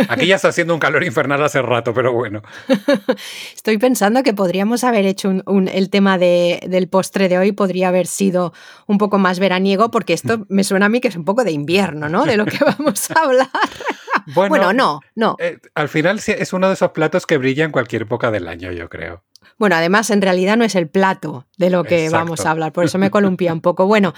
[0.09, 2.41] Aquí ya está haciendo un calor infernal hace rato, pero bueno.
[3.55, 7.89] Estoy pensando que podríamos haber hecho un, el tema de, del postre de hoy, podría
[7.89, 8.53] haber sido
[8.87, 11.51] un poco más veraniego, porque esto me suena a mí que es un poco de
[11.51, 12.25] invierno, ¿no?
[12.25, 13.49] De lo que vamos a hablar.
[14.35, 15.35] Bueno, no, no.
[15.39, 18.71] Eh, al final es uno de esos platos que brilla en cualquier época del año,
[18.71, 19.23] yo creo.
[19.57, 22.85] Bueno, además en realidad no es el plato de lo que vamos a hablar, por
[22.85, 23.85] eso me columpia un poco.
[23.85, 24.13] Bueno,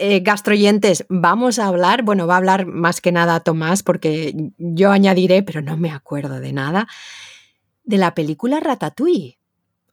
[0.00, 4.90] eh, gastroyentes, vamos a hablar, bueno, va a hablar más que nada Tomás, porque yo
[4.90, 6.88] añadiré, pero no me acuerdo de nada,
[7.84, 9.38] de la película Ratatouille.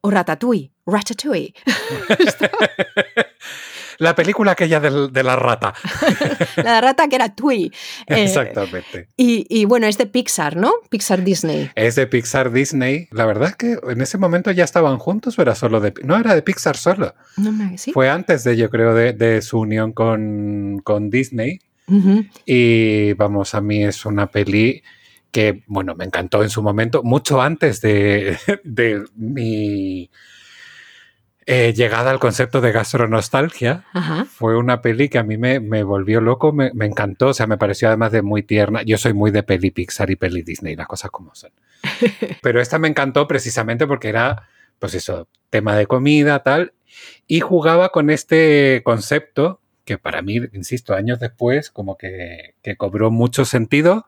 [0.01, 1.53] O Ratatouille, Ratatouille.
[3.99, 5.73] La película aquella de la rata.
[6.57, 7.71] la rata que era Tui.
[8.07, 9.09] Eh, Exactamente.
[9.17, 10.71] Y, bueno, es de Pixar, ¿no?
[10.89, 11.69] Pixar Disney.
[11.75, 13.07] Es de Pixar Disney.
[13.11, 15.93] La verdad es que en ese momento ya estaban juntos o era solo de...
[16.03, 17.15] No, era de Pixar solo.
[17.35, 17.91] No me ¿sí?
[17.91, 21.59] Fue antes de, yo creo, de, su unión con, Disney.
[22.45, 24.83] Y vamos, a mí es una peli
[25.31, 30.09] que, bueno, me encantó en su momento, mucho antes de, de mi
[31.49, 33.85] eh, llegada al concepto de gastronostalgia,
[34.29, 37.87] fue una peli que a mí me, volvió loco, me, encantó, o sea, me pareció
[37.87, 38.83] además de muy tierna.
[38.83, 41.51] Yo soy muy de peli Pixar y peli Disney, las cosas como son.
[42.41, 46.73] Pero esta me encantó precisamente porque era pues eso, tema de comida, tal,
[47.27, 53.45] y jugaba con este concepto que para mí, insisto, años después, como que, cobró mucho
[53.45, 54.05] sentido,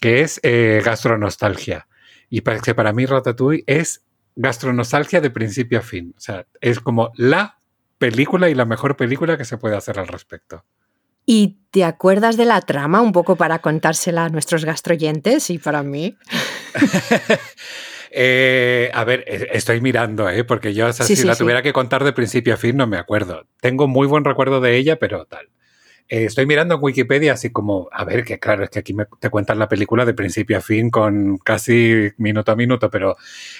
[0.00, 1.88] que es eh, gastronostalgia.
[2.30, 4.02] Y para, que para mí Ratatouille es
[4.38, 6.14] gastronostalgia de principio a fin.
[6.16, 7.58] O sea, es como la
[7.98, 10.64] película y la mejor película que se puede hacer al respecto.
[11.26, 15.82] ¿Y te acuerdas de la trama un poco para contársela a nuestros gastroyentes y para
[15.82, 16.16] mí?
[18.10, 20.42] Eh, a ver, e, estoy mirando, ¿eh?
[20.42, 23.46] porque yo si la tuviera que contar de principio a fin no me acuerdo.
[23.60, 25.50] Tengo muy buen recuerdo de ella, pero tal.
[26.08, 29.06] Eh, estoy mirando en Wikipedia así como, a ver, que claro, es que aquí me,
[29.20, 33.16] te cuentan la película de principio a fin con casi minuto a minuto, pero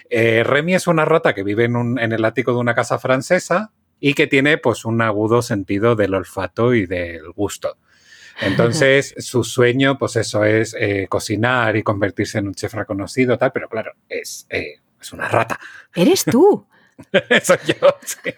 [0.09, 3.73] eh, Remy es una rata que vive en, en el ático de una casa francesa
[4.01, 7.77] y que tiene pues un agudo sentido del olfato y del gusto.
[8.41, 13.53] Entonces, su sueño, pues eso es eh, cocinar y convertirse en un chef reconocido, tal,
[13.53, 15.59] pero claro, es, eh, es una rata.
[15.95, 16.67] Eres tú.
[17.43, 18.31] soy yo, sí.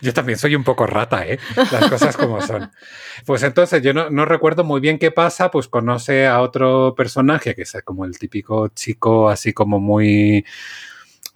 [0.00, 1.38] Yo también soy un poco rata, ¿eh?
[1.56, 2.70] Las cosas como son.
[3.26, 7.62] Pues entonces yo no, recuerdo muy bien qué pasa, pues conoce a otro personaje que
[7.62, 10.44] es como el típico chico así como muy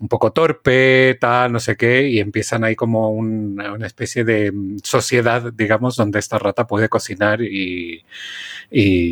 [0.01, 4.53] un poco torpe, tal, no sé qué, y empiezan ahí como una, especie de
[4.85, 8.05] sociedad, digamos, donde esta rata puede cocinar y,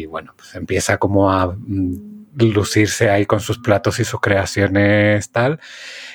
[0.06, 5.58] bueno, pues empieza como a mm, lucirse ahí con sus platos y sus creaciones, tal.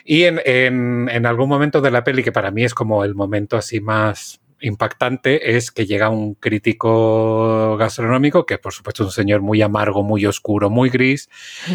[0.05, 3.57] Y en, en algún momento de la peli, que para mí es como el momento
[3.57, 9.41] así más impactante es que llega un crítico gastronómico, que por supuesto es un señor
[9.41, 11.29] muy amargo, muy oscuro, muy gris,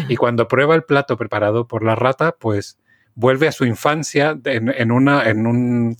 [0.07, 2.79] y cuando prueba el plato preparado por la rata, pues
[3.13, 5.97] vuelve a su infancia en, una, en un,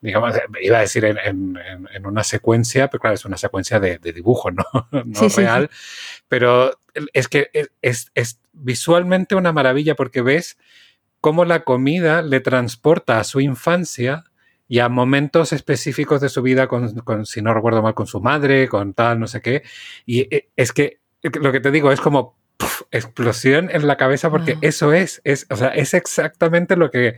[0.00, 1.58] digamos, iba a decir en,
[2.04, 5.70] una secuencia, pero claro, es una secuencia de, dibujo, no, no real,
[6.28, 6.80] pero
[7.12, 7.50] es que
[7.82, 10.58] es, es, visualmente una maravilla porque ves
[11.20, 14.24] cómo la comida le transporta a su infancia
[14.68, 18.20] y a momentos específicos de su vida, con, con, si no recuerdo mal, con su
[18.20, 19.62] madre, con tal, no sé qué.
[20.04, 22.37] Y eh, es que lo que te digo es como
[22.90, 27.16] explosión en la cabeza porque eso es, es, o sea, es exactamente lo que,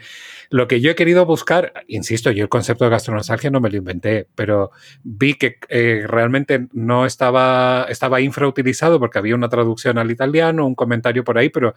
[0.51, 1.73] lo que yo he querido buscar.
[1.87, 4.71] Insisto, yo el concepto de gastronostalgia no me lo inventé, pero
[5.03, 10.75] vi que eh, realmente no estaba, estaba infrautilizado porque había una traducción al italiano, un
[10.75, 11.75] comentario por ahí, pero,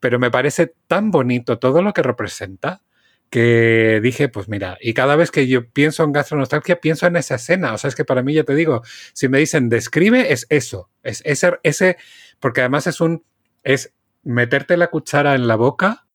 [0.00, 2.82] pero me parece tan bonito todo lo que representa
[3.30, 7.36] que dije, pues mira, y cada vez que yo pienso en gastronostalgia, pienso en esa
[7.36, 7.72] escena.
[7.72, 10.90] O sea, es que para mí, ya te digo, si me dicen describe, es eso,
[11.04, 11.96] es ese, ese
[12.40, 13.24] porque además es un,
[13.62, 16.06] es meterte la cuchara en la boca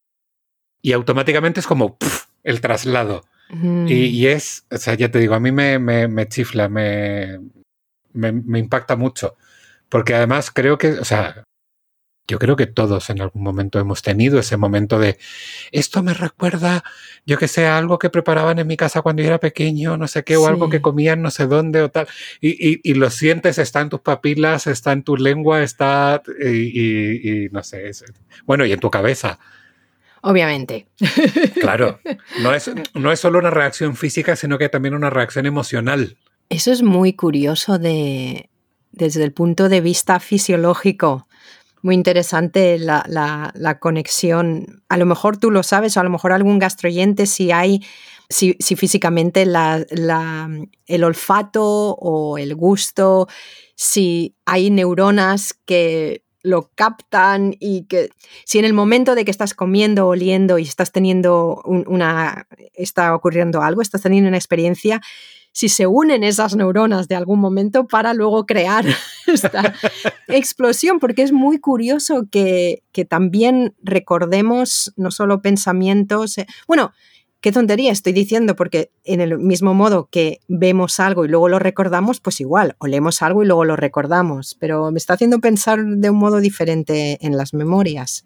[0.82, 1.98] y automáticamente es como
[2.44, 3.24] el traslado.
[3.88, 7.40] Y, es, o sea, ya te digo, a mí me, me, me chifla, me,
[8.12, 9.38] me, me, impacta mucho.
[9.88, 11.44] Porque además creo que, o sea,
[12.28, 15.18] yo creo que todos en algún momento hemos tenido ese momento de
[15.72, 16.84] esto me recuerda,
[17.26, 20.24] yo que sé, algo que preparaban en mi casa cuando yo era pequeño, no sé
[20.24, 22.08] qué, o algo que comían no sé dónde o tal.
[22.42, 27.64] Y, y, lo sientes, está en tus papilas, está en tu lengua, está y, no
[27.64, 27.92] sé.
[28.46, 29.40] bueno, y en tu cabeza.
[30.22, 30.88] Obviamente.
[31.62, 32.00] Claro,
[32.42, 36.18] no es, no es solo una reacción física, sino que también una reacción emocional.
[36.50, 38.50] Eso es muy curioso de,
[38.92, 41.25] desde el punto de vista fisiológico
[41.86, 44.82] muy interesante la, conexión.
[44.90, 47.86] A lo mejor tú lo sabes, o a lo mejor algún gastroyente, si hay,
[48.28, 53.28] si, físicamente el olfato o el gusto,
[53.76, 58.10] si hay neuronas que lo captan y que
[58.46, 63.62] si en el momento de que estás comiendo, oliendo y estás teniendo una, está ocurriendo
[63.62, 65.02] algo, estás teniendo una experiencia,
[65.56, 68.86] si se unen esas neuronas de algún momento para luego crear
[69.26, 69.74] esta
[70.28, 76.91] explosión, porque es muy curioso que, también recordemos no solo pensamientos, eh, bueno,
[77.39, 81.58] qué tontería estoy diciendo, porque en el mismo modo que vemos algo y luego lo
[81.58, 86.10] recordamos, pues igual, olemos algo y luego lo recordamos, pero me está haciendo pensar de
[86.10, 88.26] un modo diferente en las memorias.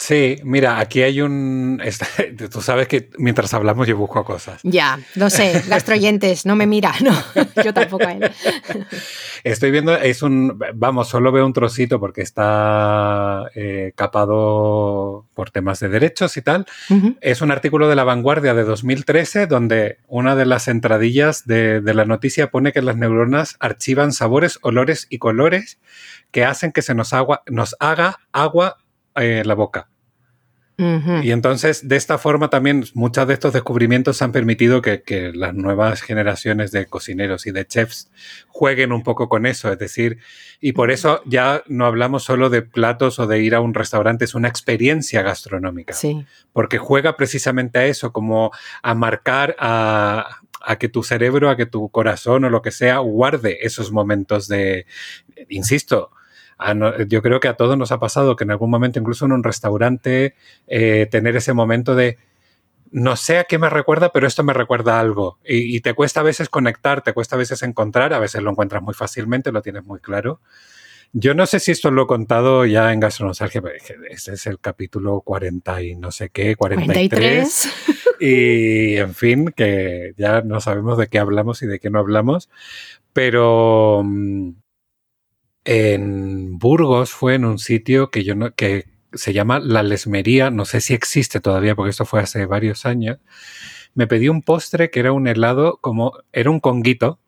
[0.00, 1.78] Sí, mira, aquí hay un...
[2.50, 4.58] Tú sabes que mientras hablamos yo busco cosas.
[4.62, 7.12] Ya, lo sé, gastroyentes, no me mira, no,
[7.62, 8.32] yo tampoco a él.
[9.44, 10.58] Estoy viendo, es un...
[10.74, 16.64] Vamos, solo veo un trocito porque está eh, capado por temas de derechos y tal.
[17.20, 21.94] Es un artículo de La Vanguardia de 2013 donde una de las entradillas de, de
[21.94, 25.78] la noticia pone que las neuronas archivan sabores, olores y colores
[26.30, 28.78] que hacen que se nos, agua, nos haga agua
[29.14, 29.89] en la boca.
[31.22, 35.54] Y entonces, de esta forma también, muchos de estos descubrimientos han permitido que, que, las
[35.54, 38.10] nuevas generaciones de cocineros y de chefs
[38.48, 39.72] jueguen un poco con eso.
[39.72, 40.18] Es decir,
[40.60, 44.24] y por eso ya no hablamos solo de platos o de ir a un restaurante,
[44.24, 45.92] es una experiencia gastronómica.
[45.92, 46.24] Sí.
[46.52, 48.50] Porque juega precisamente a eso, como
[48.82, 52.98] a marcar a, a que tu cerebro, a que tu corazón o lo que sea
[52.98, 54.86] guarde esos momentos de,
[55.48, 56.10] insisto,
[57.08, 59.42] yo creo que a todos nos ha pasado que en algún momento, incluso en un
[59.42, 60.34] restaurante,
[60.66, 62.18] eh, tener ese momento de
[62.90, 65.38] no sé a qué me recuerda, pero esto me recuerda a algo.
[65.44, 68.82] Y, te cuesta a veces conectar, te cuesta a veces encontrar, a veces lo encuentras
[68.82, 70.40] muy fácilmente, lo tienes muy claro.
[71.12, 73.74] Yo no sé si esto lo he contado ya en Gastronostalgia, pero
[74.10, 77.08] este es el capítulo 40 y no sé qué, 43.
[77.10, 78.20] 43.
[78.20, 82.50] Y en fin, que ya no sabemos de qué hablamos y de qué no hablamos.
[83.12, 84.50] Pero mm,
[85.64, 90.64] en Burgos fue en un sitio que yo no, que se llama La Lesmería, no
[90.64, 93.18] sé si existe todavía porque esto fue hace varios años.
[93.94, 97.18] Me pedí un postre que era un helado como era un conguito,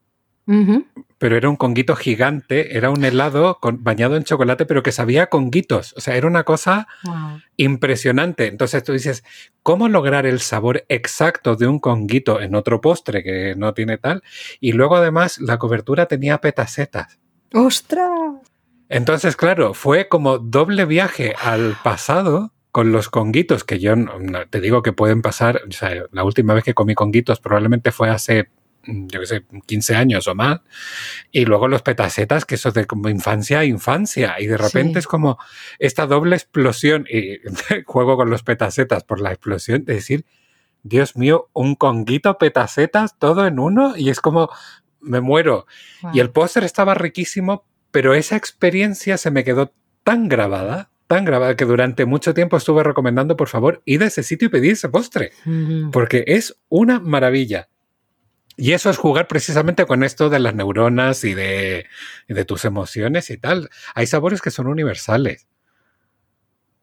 [1.19, 5.29] pero era un conguito gigante, era un helado con, bañado en chocolate, pero que sabía
[5.29, 5.95] conguitos.
[5.97, 6.89] O sea, era una cosa
[7.57, 8.49] impresionante.
[8.49, 9.25] Entonces tú dices,
[9.63, 14.23] ¿cómo lograr el sabor exacto de un conguito en otro postre que no tiene tal?
[14.61, 17.22] Y luego además la cobertura tenía petacetas.
[17.55, 18.11] ¡Ostras!
[18.89, 23.95] Entonces, claro, fue como doble viaje al pasado con los conguitos, que yo
[24.51, 28.09] te digo que pueden pasar, o sea, la última vez que comí conguitos probablemente fue
[28.09, 28.49] hace,
[28.85, 30.61] mm, yo qué sé, 15 años o más,
[31.31, 35.07] y luego los petacetas, que eso de como infancia a infancia, y de repente es
[35.07, 35.39] como
[35.79, 37.39] esta doble explosión, y
[37.87, 40.25] juego con los petacetas por la explosión, de decir,
[40.83, 44.51] Dios mío, un conguito petacetas, todo en uno, y es como,
[45.03, 45.67] me muero.
[46.13, 49.73] Y el póster estaba riquísimo, pero esa experiencia se me quedó
[50.05, 54.23] tan grabada, tan grabada, que durante mucho tiempo estuve recomendando, por favor, ir a ese
[54.23, 55.33] sitio y pedir ese postre,
[55.93, 57.69] porque es una maravilla.
[58.57, 61.87] Y eso es jugar precisamente con esto de las neuronas y de,
[62.29, 63.71] y de tus emociones y tal.
[63.95, 65.47] Hay sabores que son universales.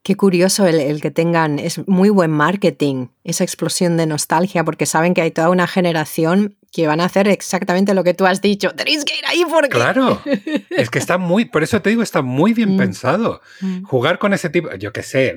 [0.02, 5.14] Qué curioso el, que tengan, es muy buen marketing, esa explosión de nostalgia, porque saben
[5.14, 8.72] que hay toda una generación que van a hacer exactamente lo que tú has dicho.
[8.72, 9.70] Tenéis que ir ahí porque...
[9.70, 10.22] Claro,
[10.70, 12.78] es que está muy, por eso te digo, está muy bien mm.
[12.78, 13.42] pensado.
[13.62, 13.84] Mm.
[13.84, 15.36] Jugar con ese tipo, yo qué sé,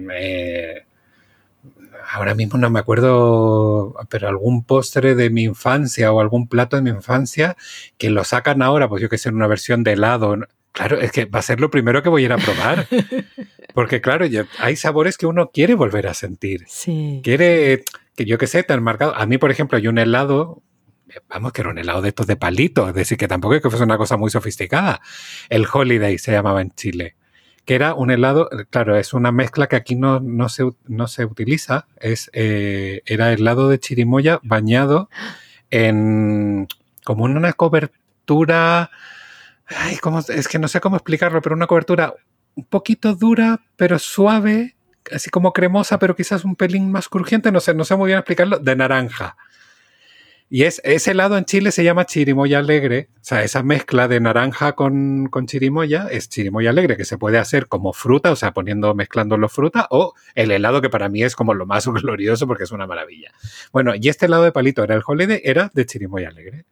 [2.13, 6.83] ahora mismo no me acuerdo, pero algún postre de mi infancia o algún plato de
[6.83, 7.57] mi infancia
[7.97, 10.37] que lo sacan ahora, pues yo que sé, en una versión de helado.
[10.73, 12.87] Claro, es que va a ser lo primero que voy a ir a probar.
[13.75, 14.27] Porque claro,
[14.59, 16.65] hay sabores que uno quiere volver a sentir.
[16.67, 17.21] Sí.
[17.23, 17.85] Quiere,
[18.17, 19.15] que yo qué sé, tan marcado.
[19.15, 20.63] A mí, por ejemplo, hay un helado,
[21.29, 23.71] vamos, que era un helado de estos de palito, es decir, que tampoco es que
[23.71, 25.01] fuese una cosa muy sofisticada.
[25.49, 27.17] El Holiday se llamaba en Chile,
[27.65, 31.25] que era un helado, claro, es una mezcla que aquí no, no, se, no se
[31.25, 35.09] utiliza, es, eh, era helado de chirimoya bañado
[35.71, 36.69] en
[37.05, 38.91] como en una cobertura
[39.77, 39.99] Ay,
[40.29, 42.15] es que no sé cómo explicarlo, pero una cobertura
[42.55, 44.77] un poquito dura, pero suave,
[45.13, 48.19] así como cremosa, pero quizás un pelín más crujiente, no sé, no sé muy bien
[48.19, 49.37] explicarlo, de naranja.
[50.55, 54.21] Y es, ese helado en Chile se llama chirimoya alegre, o sea, esa mezcla de
[54.21, 58.53] naranja con, con, chirimoya es chirimoya alegre, que se puede hacer como fruta, o sea,
[58.53, 62.47] poniendo, mezclando los fruta, o el helado que para mí es como lo más glorioso
[62.47, 63.33] porque es una maravilla.
[63.73, 66.67] Bueno, y este helado de palito era el holiday, era de chirimoya alegre.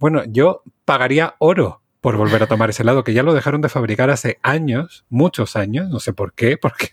[0.00, 3.68] Bueno, yo pagaría oro por volver a tomar ese helado, que ya lo dejaron de
[3.68, 6.90] fabricar hace años, muchos años, no sé por qué, porque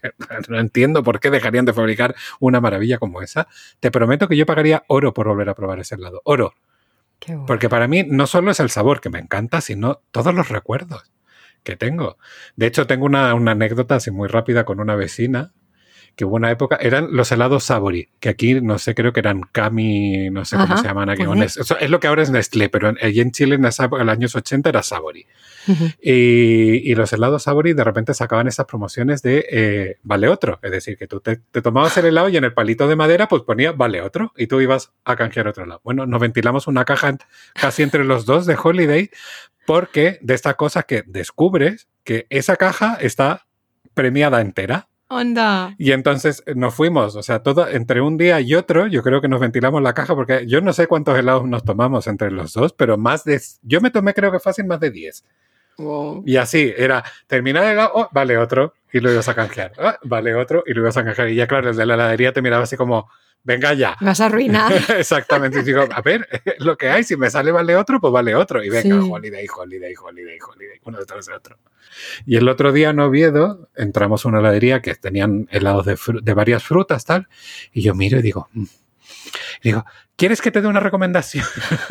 [0.48, 3.48] no entiendo por qué dejarían de fabricar una maravilla como esa.
[3.80, 6.54] Te prometo que yo pagaría oro por volver a probar ese helado, oro.
[7.48, 11.12] Porque para mí no solo es el sabor que me encanta, sino todos los recuerdos
[11.64, 12.18] que tengo.
[12.56, 15.52] De hecho, tengo una, una anécdota así muy rápida con una vecina
[16.20, 19.40] que hubo una época, eran los helados Savory, que aquí no sé, creo que eran
[19.40, 21.24] Cami, no sé cómo se llaman aquí.
[21.24, 24.08] Pues es lo que ahora es Nestlé, pero allí en Chile en esa época, en
[24.08, 25.26] los años 80 era Savory.
[26.02, 30.60] y, los helados Savory de repente sacaban esas promociones de eh, vale otro.
[30.62, 33.44] Es decir, que tú te, tomabas el helado y en el palito de madera pues
[33.44, 35.80] ponía vale otro y tú ibas a canjear otro lado.
[35.86, 37.16] Bueno, nos ventilamos una caja
[37.54, 39.10] casi entre los dos de Holiday
[39.66, 43.46] porque de estas cosas que descubres que esa caja está
[43.94, 44.90] premiada entera.
[45.10, 45.76] Onda.
[45.80, 49.22] Y entonces eh, nos fuimos, o sea, todo entre un día y otro, yo creo
[49.22, 52.54] que nos ventilamos la caja porque yo no sé cuántos helados nos tomamos entre los
[52.54, 53.42] dos, pero más de.
[53.64, 55.24] Yo me tomé, creo que fácil, más de 10.
[56.26, 59.72] Y así, era terminar el helado, oh, vale otro, y lo ibas a canjear.
[59.78, 61.30] Oh, vale otro, y lo ibas a canjear.
[61.30, 63.10] Y ya, claro, el de la heladería te miraba así como,
[63.44, 63.96] venga ya.
[64.00, 64.72] Me vas a arruinar.
[64.98, 65.60] Exactamente.
[65.60, 66.28] Y digo, a ver,
[66.60, 68.64] lo que hay, si me sale vale otro, pues vale otro.
[68.64, 71.58] Y venga, holiday, holiday, holiday, holiday, uno detrás de otro.
[72.26, 76.34] Y el otro día en Oviedo entramos a una heladería que tenían helados de, de
[76.34, 77.28] varias frutas, tal.
[77.74, 78.66] Y yo miro y digo, mm".
[79.64, 79.86] digo,
[80.16, 81.46] ¿quieres que te dé una recomendación?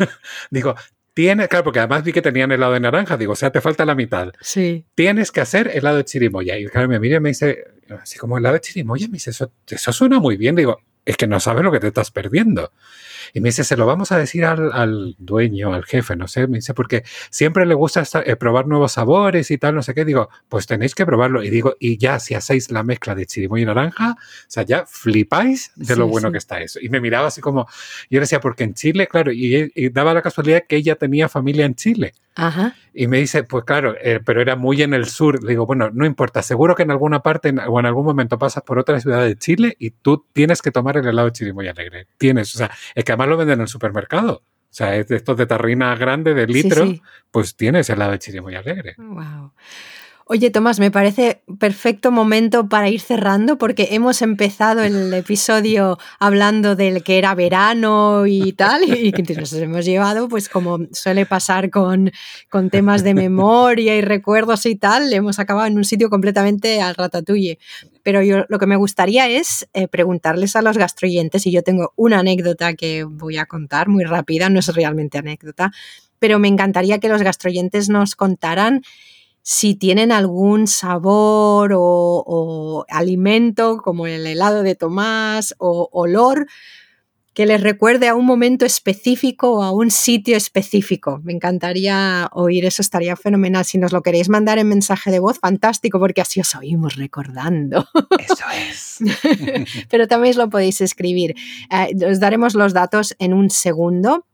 [0.51, 0.75] digo,
[1.13, 3.85] tienes, claro, porque además vi que tenían helado de naranja, digo, o sea, te falta
[3.85, 4.31] la mitad.
[4.39, 4.85] Sí.
[4.95, 6.57] Tienes que hacer helado de chirimoya.
[6.57, 7.65] Y claro, me mira y me dice,
[8.01, 10.55] así como helado de chirimoya, me dice, eso, eso suena muy bien.
[10.55, 10.79] Digo,
[11.09, 12.71] es que no sabes lo que te estás perdiendo.
[13.33, 16.59] Y me dice, se lo vamos a decir al, dueño, al jefe, no sé, me
[16.59, 20.05] dice, porque siempre le gusta eh, probar nuevos sabores y tal, no sé qué.
[20.05, 21.41] Digo, pues tenéis que probarlo.
[21.41, 24.85] Y digo, y ya, si hacéis la mezcla de chirimoya y naranja, o sea, ya
[24.85, 26.79] flipáis de lo bueno que está eso.
[26.79, 27.67] Y me miraba así como,
[28.11, 31.65] yo decía, porque en Chile, claro, y, y daba la casualidad que ella tenía familia
[31.65, 32.13] en Chile.
[32.93, 35.45] Y me dice, pues claro, eh, pero era muy en el sur.
[35.45, 38.79] digo, bueno, no importa, seguro que en alguna parte o en algún momento pasas por
[38.79, 42.07] otra ciudad de Chile y tú tienes que tomar el helado de chirimoya alegre.
[42.17, 44.43] Tienes, o sea, es que además lo venden en el supermercado.
[44.71, 46.87] O sea, es de estos de tarrina grande de litro,
[47.31, 48.95] pues tienes helado de chirimoya alegre.
[48.97, 49.51] Wow.
[50.31, 56.75] Oye, Tomás, me parece perfecto momento para ir cerrando porque hemos empezado el episodio hablando
[56.75, 61.71] del que era verano y tal, y que nos hemos llevado, pues como suele pasar
[61.71, 62.11] con,
[62.47, 66.93] con temas de memoria y recuerdos y tal, hemos acabado en un sitio completamente al
[66.93, 67.57] ratatouille.
[68.03, 71.93] Pero yo lo que me gustaría es eh, preguntarles a los gastroyentes, y yo tengo
[71.95, 75.71] una anécdota que voy a contar muy rápida, no es realmente anécdota,
[76.19, 78.83] pero me encantaría que los gastroyentes nos contaran
[79.41, 86.47] si tienen algún sabor o, alimento como el helado de Tomás o olor
[87.33, 91.21] que les recuerde a un momento específico o a un sitio específico.
[91.23, 93.63] Me encantaría oír eso, estaría fenomenal.
[93.63, 97.87] Si nos lo queréis mandar en mensaje de voz, fantástico, porque así os oímos recordando.
[98.19, 98.97] Eso es.
[99.89, 101.33] Pero también lo podéis escribir.
[101.71, 104.25] Eh, os daremos los datos en un segundo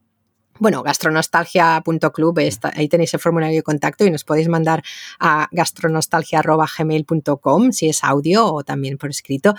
[0.57, 2.39] bueno, gastronostalgia.club,
[2.73, 4.83] ahí tenéis el formulario de contacto y nos podéis mandar
[5.19, 9.55] a gastronostalgia.gmail.com si es audio o también por escrito.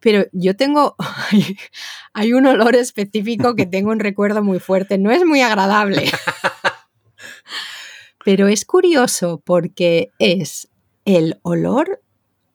[0.00, 0.96] Pero yo tengo,
[2.14, 6.10] hay un olor específico que tengo un recuerdo muy fuerte, no es muy agradable,
[8.24, 10.68] pero es curioso porque es
[11.04, 12.02] el olor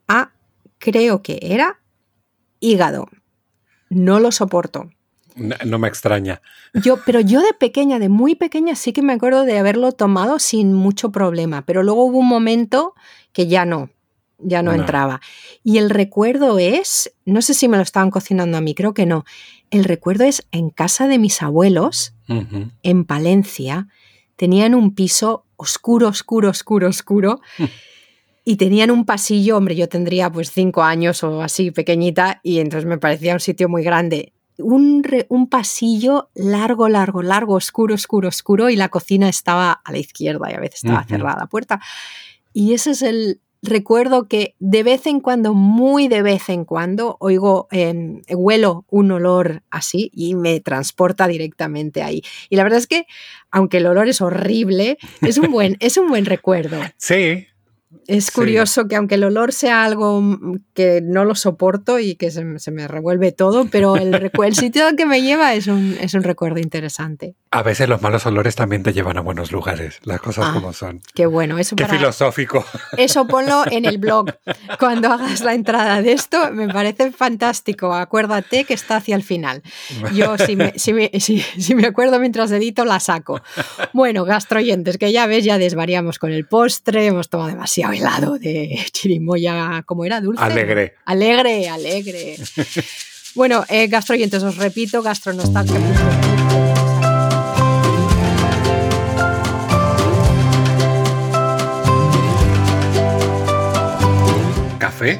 [0.07, 0.31] a,
[0.79, 1.79] creo que era
[2.59, 3.07] hígado.
[3.89, 4.89] No lo soporto.
[5.35, 6.41] No, me extraña.
[6.73, 10.39] Yo, pero yo de pequeña, de muy pequeña, sí que me acuerdo de haberlo tomado
[10.39, 12.93] sin mucho problema, pero luego hubo un momento
[13.33, 13.89] que ya no,
[14.39, 15.19] ya no, entraba.
[15.61, 19.05] Y el recuerdo es, no sé si me lo estaban cocinando a mí, creo que
[19.05, 19.25] no.
[19.71, 22.13] El recuerdo es en casa de mis abuelos,
[22.83, 23.87] en Palencia,
[24.37, 27.41] tenían un piso oscuro, oscuro, oscuro, oscuro.
[28.45, 32.87] y tenían un pasillo, hombre, yo tendría pues cinco años o así pequeñita y entonces
[32.87, 38.69] me parecía un sitio muy grande un, un, pasillo largo, largo, largo, oscuro, oscuro, oscuro
[38.69, 41.79] y la cocina estaba a la izquierda y a veces estaba cerrada la puerta.
[42.53, 47.17] Y ese es el recuerdo que de vez en cuando, muy de vez en cuando,
[47.19, 52.21] oigo, eh, huelo un olor así y me transporta directamente ahí.
[52.49, 53.05] Y la verdad es que,
[53.51, 56.79] aunque el olor es horrible, es un buen, es un buen recuerdo.
[56.97, 57.47] Sí,
[58.07, 60.21] es curioso que aunque el olor sea algo
[60.73, 64.95] que no lo soporto y que se, me revuelve todo, pero el, el sitio al
[64.95, 67.35] que me lleva es un, es un recuerdo interesante.
[67.51, 70.73] A veces los malos olores también te llevan a buenos lugares, las cosas ah, como
[70.73, 71.01] son.
[71.13, 72.65] Qué bueno, eso Qué filosófico.
[72.97, 74.27] Eso ponlo en el blog.
[74.79, 77.93] Cuando hagas la entrada de esto, me parece fantástico.
[77.93, 79.63] Acuérdate que está hacia el final.
[80.13, 83.41] Yo, si me, si me, si, me acuerdo mientras edito, la saco.
[83.93, 88.85] Bueno, gastroyentes, que ya ves, ya desvariamos con el postre, hemos tomado demasiado helado de
[88.91, 90.21] chirimoya, ¿cómo era?
[90.21, 90.43] Dulce.
[90.43, 90.95] Alegre.
[91.05, 92.37] Alegre, alegre.
[93.35, 95.79] bueno, eh, gastroyentes, os repito, gastronostalgia.
[104.85, 105.19] café.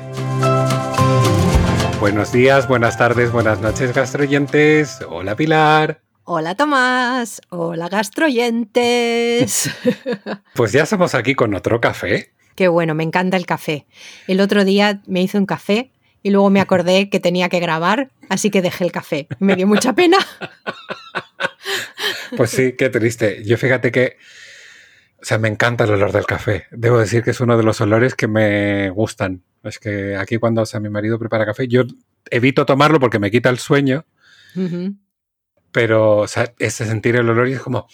[1.99, 4.99] Buenos días, buenas tardes, buenas noches, gastroyentes.
[5.09, 6.01] Hola Pilar.
[6.23, 7.41] Hola Tomás.
[7.49, 9.69] Hola gastroyentes.
[10.53, 12.31] pues ya estamos aquí con otro café.
[12.55, 13.85] Qué bueno, me encanta el café.
[14.27, 15.91] El otro día me hice un café
[16.23, 19.27] y luego me acordé que tenía que grabar, así que dejé el café.
[19.39, 20.17] Me dio mucha pena.
[22.37, 23.43] Pues sí, qué triste.
[23.45, 24.17] Yo fíjate que
[25.25, 26.65] o sea, me encanta el olor del café.
[26.69, 29.43] Debo decir que es uno de los olores que me gustan.
[29.63, 31.81] Es que aquí cuando o sea, mi marido prepara café, yo
[32.29, 34.05] evito tomarlo porque me quita el sueño.
[35.71, 37.87] Pero o sea, ese sentir el olor y es como,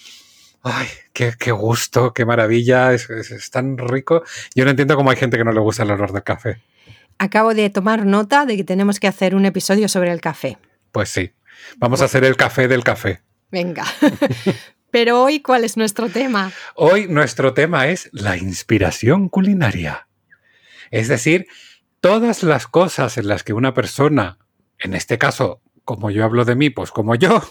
[0.63, 4.23] ay, qué, qué gusto, qué maravilla, es, es, tan rico.
[4.55, 6.61] Yo no entiendo cómo hay gente que no le gusta el olor del café.
[7.17, 10.57] Acabo de tomar nota de que tenemos que hacer un episodio sobre el café.
[10.91, 11.31] Pues sí.
[11.77, 13.21] Vamos a hacer el café del café.
[13.51, 13.85] Venga.
[14.91, 16.51] Pero hoy, ¿cuál es nuestro tema?
[16.75, 20.07] Hoy nuestro tema es la inspiración culinaria.
[20.89, 21.47] Es decir,
[22.01, 24.37] todas las cosas en las que una persona,
[24.79, 27.41] en este caso, como yo hablo de mí, pues como yo,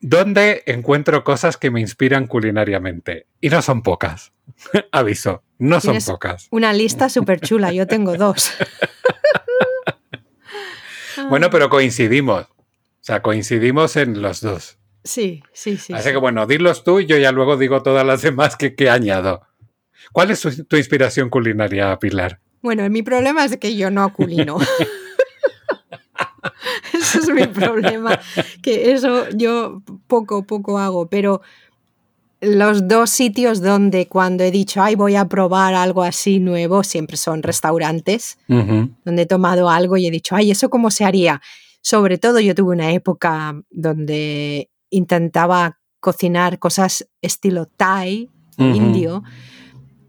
[0.00, 3.26] donde encuentro cosas que me inspiran culinariamente.
[3.40, 4.32] Y no son pocas.
[4.92, 6.48] Aviso, no son pocas.
[6.50, 8.52] Una lista súper chula, yo tengo dos.
[11.28, 12.44] bueno, pero coincidimos.
[12.44, 14.78] O sea, coincidimos en los dos.
[15.04, 15.92] Sí, sí, sí.
[15.94, 18.90] Así que bueno, dilos tú y yo ya luego digo todas las demás que, que
[18.90, 19.46] añado.
[20.12, 22.40] ¿Cuál es tu, inspiración culinaria, Pilar?
[22.62, 24.58] Bueno, mi problema es que yo no culino.
[27.14, 28.18] es mi problema,
[28.62, 31.40] que eso yo poco, poco hago, pero
[32.40, 37.16] los dos sitios donde cuando he dicho, ay, voy a probar algo así nuevo, siempre
[37.16, 41.40] son restaurantes, donde he tomado algo y he dicho, ay, ¿eso cómo se haría?
[41.80, 49.22] Sobre todo yo tuve una época donde intentaba cocinar cosas estilo Thai, indio.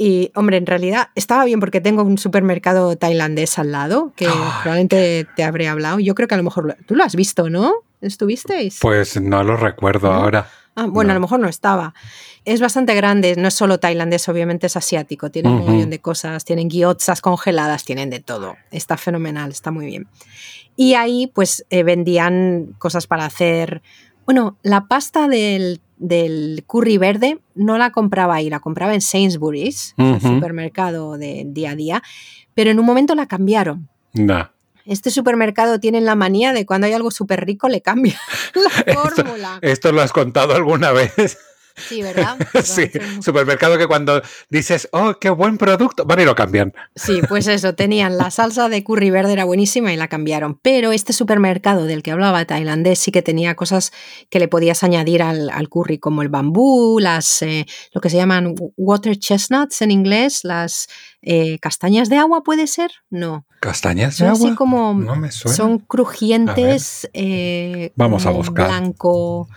[0.02, 4.28] Y, hombre, en realidad estaba bien porque tengo un supermercado tailandés al lado, que
[4.64, 6.00] probablemente te habré hablado.
[6.00, 7.74] Yo creo que a lo mejor tú lo has visto, ¿no?
[8.00, 8.80] ¿Estuvisteis?
[8.82, 10.50] Pues no lo recuerdo ahora.
[10.76, 11.94] Ah, bueno, a lo mejor no estaba.
[12.46, 15.32] Es bastante grande, no es solo tailandés, obviamente es asiático.
[15.32, 18.56] Tienen un montón de cosas, tienen gyotsas congeladas, tienen de todo.
[18.72, 20.08] Está fenomenal, está muy bien.
[20.78, 23.82] Y ahí pues eh, vendían cosas para hacer
[24.30, 25.82] bueno, la pasta del,
[26.68, 31.76] curry verde no la compraba ahí, la compraba en Sainsbury's, el supermercado de día a
[31.76, 32.04] día,
[32.54, 33.90] pero en un momento la cambiaron.
[34.90, 38.20] Este supermercado tiene la manía de cuando hay algo súper rico le cambia
[38.56, 39.60] la fórmula.
[39.62, 41.38] Esto lo has contado alguna vez.
[41.88, 42.38] Sí, ¿verdad?
[42.64, 42.90] sí,
[43.22, 46.74] supermercado que cuando dices, oh, qué buen producto, van y lo cambian.
[46.96, 50.60] Sí, pues eso, tenían la salsa de curry verde, era buenísima y la cambiaron.
[50.62, 53.92] Pero este supermercado del que hablaba tailandés sí que tenía cosas
[54.30, 58.56] que le podías añadir al, curry, como el bambú, las, eh, lo que se llaman
[58.78, 60.88] water chestnuts en inglés, las
[61.22, 62.92] eh, castañas de agua, ¿puede ser?
[63.10, 63.46] No.
[63.60, 64.48] ¿Castañas de agua?
[64.48, 64.98] Así como
[65.30, 68.68] son crujientes, eh, Vamos a buscar.
[68.68, 69.50] blanco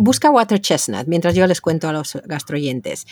[0.00, 3.06] busca water chestnut mientras yo les cuento a los gastroyentes.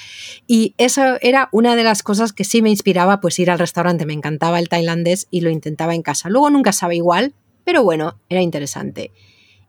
[0.46, 4.06] Y eso era una de las cosas que sí me inspiraba, pues ir al restaurante.
[4.06, 6.30] Me encantaba el tailandés y lo intentaba en casa.
[6.30, 7.34] Luego nunca sabe igual,
[7.64, 9.12] pero bueno, era interesante.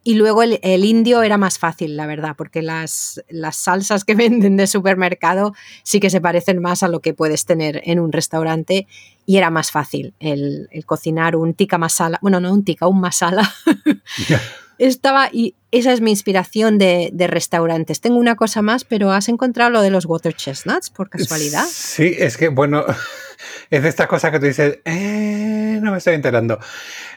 [0.01, 4.55] Y luego el, indio era más fácil, la verdad, porque las, las, salsas que venden
[4.55, 5.53] de supermercado
[5.83, 8.87] sí que se parecen más a lo que puedes tener en un restaurante
[9.25, 13.01] y era más fácil el, el cocinar un tikka masala, bueno, no un tikka, un
[13.01, 13.53] masala.
[14.79, 18.01] estaba y esa es mi inspiración de, restaurantes.
[18.01, 21.65] Tengo una cosa más, pero ¿has encontrado lo de los water chestnuts por casualidad?
[21.69, 22.85] Sí, es que, bueno,
[23.69, 26.59] es de esta cosa que tú dices, eh, no me estoy enterando.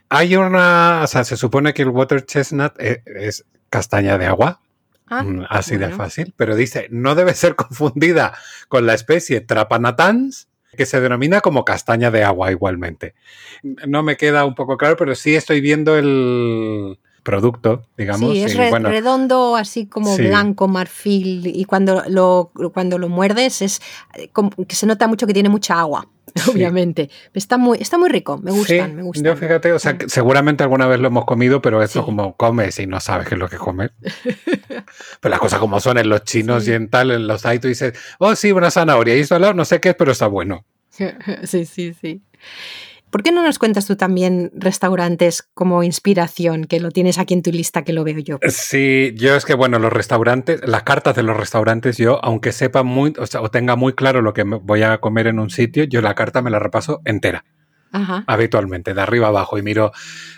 [0.08, 4.60] Hay una, o sea, se supone que el water chestnut e, es, castaña de agua,
[5.06, 8.36] ah, mm, así de fácil, pero dice, no debe ser confundida
[8.68, 13.14] con la especie Trapanatans, que se denomina como castaña de agua igualmente.
[13.62, 18.32] No me queda un poco claro, pero sí estoy viendo el, producto, digamos.
[18.32, 23.80] Sí, es redondo, así como blanco, marfil, y cuando lo, cuando lo muerdes es
[24.14, 26.08] eh, como que se nota mucho que tiene mucha agua.
[26.50, 27.10] Obviamente.
[27.34, 29.24] Está muy, está muy rico, me gustan, me gustan.
[29.24, 32.86] Yo fíjate, o sea, seguramente alguna vez lo hemos comido, pero esto como comes y
[32.86, 33.90] no sabes qué es lo que comes.
[35.20, 37.68] pero las cosas como son en los chinos y en tal, en los hay, tú
[37.68, 40.26] dices, oh sí, una zanahoria, y esto al lado no sé qué es, pero está
[40.26, 40.64] bueno.
[40.90, 42.22] sí, sí, sí.
[43.12, 47.42] ¿Por qué no nos cuentas tú también restaurantes como inspiración, que lo tienes aquí en
[47.42, 48.38] tu lista, que lo veo yo?
[48.48, 52.82] Sí, yo es que, bueno, los restaurantes, las cartas de los restaurantes, yo, aunque sepa
[52.82, 55.84] muy, o, sea, o tenga muy claro lo que voy a comer en un sitio,
[55.84, 57.44] yo la carta me la repaso entera.
[58.26, 59.92] habitualmente, de arriba abajo, y miro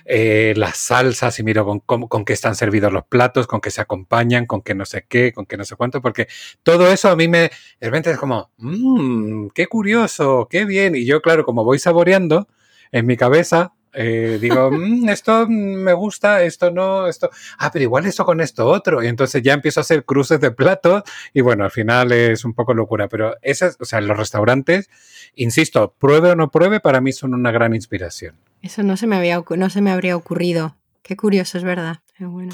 [0.04, 3.82] eh, las salsas y miro con, con, qué están servidos los platos, con qué se
[3.82, 6.26] acompañan, con qué no sé qué, con qué no sé cuánto, porque
[6.64, 7.50] todo eso a mí me, de
[7.82, 12.48] repente es como, mmm, qué curioso, qué bien, y yo, claro, como voy saboreando,
[12.94, 18.06] en mi cabeza eh, digo, mm, esto me gusta, esto no, esto, ah, pero igual
[18.06, 19.02] esto con esto otro.
[19.02, 21.02] Y entonces ya empiezo a hacer cruces de platos
[21.32, 24.90] y bueno, al final es un poco locura, pero esas, o sea, los restaurantes,
[25.34, 28.36] insisto, pruebe o no pruebe, para mí son una gran inspiración.
[28.62, 30.76] Eso no se me, había, no se me habría ocurrido.
[31.02, 31.98] Qué curioso, es verdad.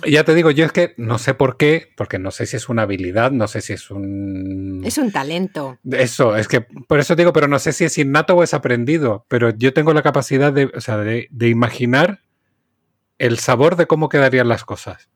[0.07, 2.71] Ya te digo, yo es que no sé por qué, porque no sé si es
[2.71, 4.83] una habilidad, no sé si es un...
[4.85, 5.79] Es un talento.
[5.91, 9.27] Eso, es que por eso digo, pero no sé si es innato o es aprendido,
[9.29, 12.21] pero yo tengo la capacidad de, o sea, de, imaginar
[13.19, 15.11] el sabor de cómo quedarían las cosas.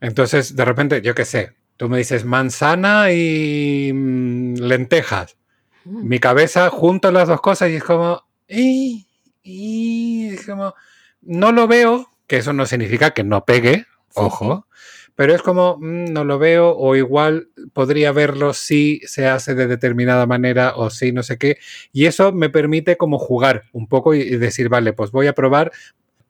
[0.00, 5.36] Entonces, de repente, yo qué sé, tú me dices manzana y mm, lentejas.
[5.84, 6.06] Mm.
[6.06, 8.22] Mi cabeza junto las dos cosas y es como...
[8.46, 9.08] Y,
[9.42, 10.74] y es como
[11.22, 14.66] no lo veo, que eso no significa que no pegue, ojo,
[15.14, 19.66] pero es como, mm, no lo veo o igual podría verlo si se hace de
[19.66, 21.58] determinada manera o si no sé qué.
[21.92, 25.72] Y eso me permite como jugar un poco y, decir, vale, pues voy a probar.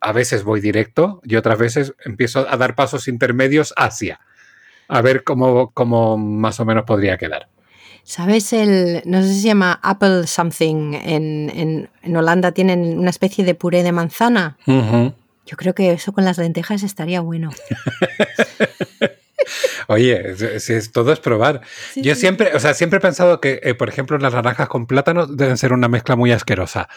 [0.00, 4.20] A veces voy directo y otras veces empiezo a dar pasos intermedios hacia,
[4.88, 7.48] a ver cómo, cómo más o menos podría quedar.
[8.02, 13.44] ¿Sabes el, no sé si se llama Apple Something, en, en, Holanda tienen una especie
[13.44, 14.56] de puré de manzana?
[15.52, 17.50] Yo creo que eso con las lentejas estaría bueno.
[19.86, 21.60] Oye, si todo es probar.
[21.94, 25.26] Yo siempre, o sea, siempre he pensado que, eh, por ejemplo, las naranjas con plátano
[25.26, 26.88] deben ser una mezcla muy asquerosa.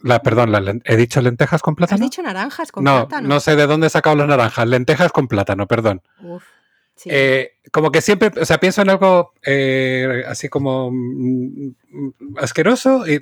[0.00, 2.02] La, perdón, he dicho lentejas con plátano.
[2.02, 3.28] ¿Has dicho naranjas con no, plátano?
[3.28, 4.66] No sé de dónde he sacado las naranjas.
[4.66, 6.00] Lentejas con plátano, perdón.
[6.22, 6.44] Uf,
[7.04, 13.04] eh, como que siempre, o sea, pienso en algo eh, así como mm, mm, asqueroso
[13.06, 13.20] y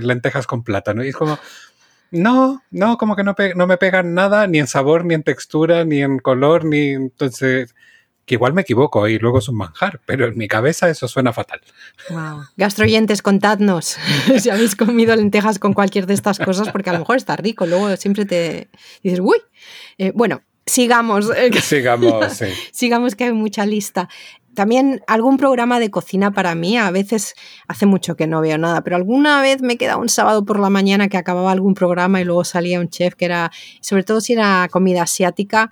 [0.00, 1.04] lentejas con plátano.
[1.04, 1.38] Y es como,
[2.10, 5.84] no, no, como que no, no me pegan nada, ni en sabor, ni en textura,
[5.84, 7.74] ni en color, ni entonces
[8.30, 11.32] que igual me equivoco y luego es un manjar, pero en mi cabeza eso suena
[11.32, 11.60] fatal.
[12.10, 12.44] Wow.
[12.56, 13.96] Gastroyentes, contadnos
[14.38, 17.66] si habéis comido lentejas con cualquier de estas cosas, porque a lo mejor está rico,
[17.66, 18.68] luego siempre te
[19.02, 19.38] dices, uy,
[19.98, 21.28] eh, bueno, sigamos.
[21.60, 22.46] Sigamos, sí.
[22.70, 24.08] sigamos que hay mucha lista
[24.54, 27.34] también algún programa de cocina para mí, a veces
[27.68, 30.70] hace mucho que no veo nada, pero alguna vez me queda un sábado por la
[30.70, 33.50] mañana que acababa algún programa y luego salía un chef que era,
[33.80, 35.70] sobre todo si era comida asiática.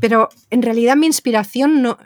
[0.00, 1.98] Pero en realidad mi inspiración no,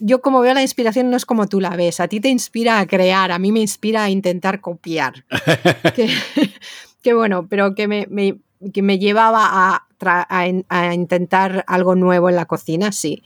[0.00, 2.78] yo como veo la inspiración no es como tú la ves, a ti te inspira
[2.78, 5.24] a crear, a mí me inspira a intentar copiar.
[7.02, 8.06] que, bueno, pero que me,
[8.72, 10.46] que me llevaba a, a,
[10.92, 13.22] intentar algo nuevo en la cocina, sí.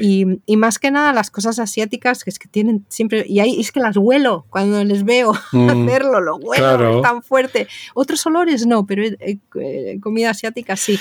[0.00, 3.60] Y, y, más que nada las cosas asiáticas, que es que tienen siempre, y ahí
[3.60, 7.68] es que las huelo cuando les veo mm, hacerlo, lo huelo, es tan fuerte.
[7.94, 10.98] Otros olores no, pero eh, eh, comida asiática sí.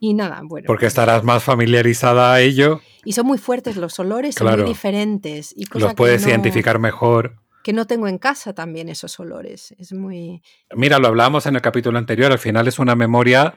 [0.00, 0.66] Y nada, bueno.
[0.66, 2.80] Porque estarás más familiarizada a ello.
[3.04, 5.54] Y son muy fuertes los olores, son muy diferentes.
[5.56, 9.74] Y los puedes identificar mejor que no tengo en casa también esos olores.
[9.78, 10.42] Es muy...
[10.76, 13.54] Mira, lo hablábamos en el capítulo anterior, al final es una memoria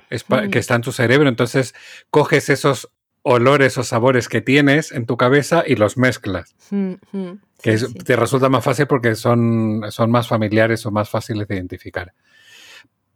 [0.49, 1.75] que está en tu cerebro, entonces
[2.09, 2.89] coges esos
[3.21, 6.55] olores o sabores que tienes en tu cabeza y los mezclas.
[6.69, 6.93] Mm,
[7.61, 12.13] que te resulta más fácil porque son, son más familiares o más fáciles de identificar.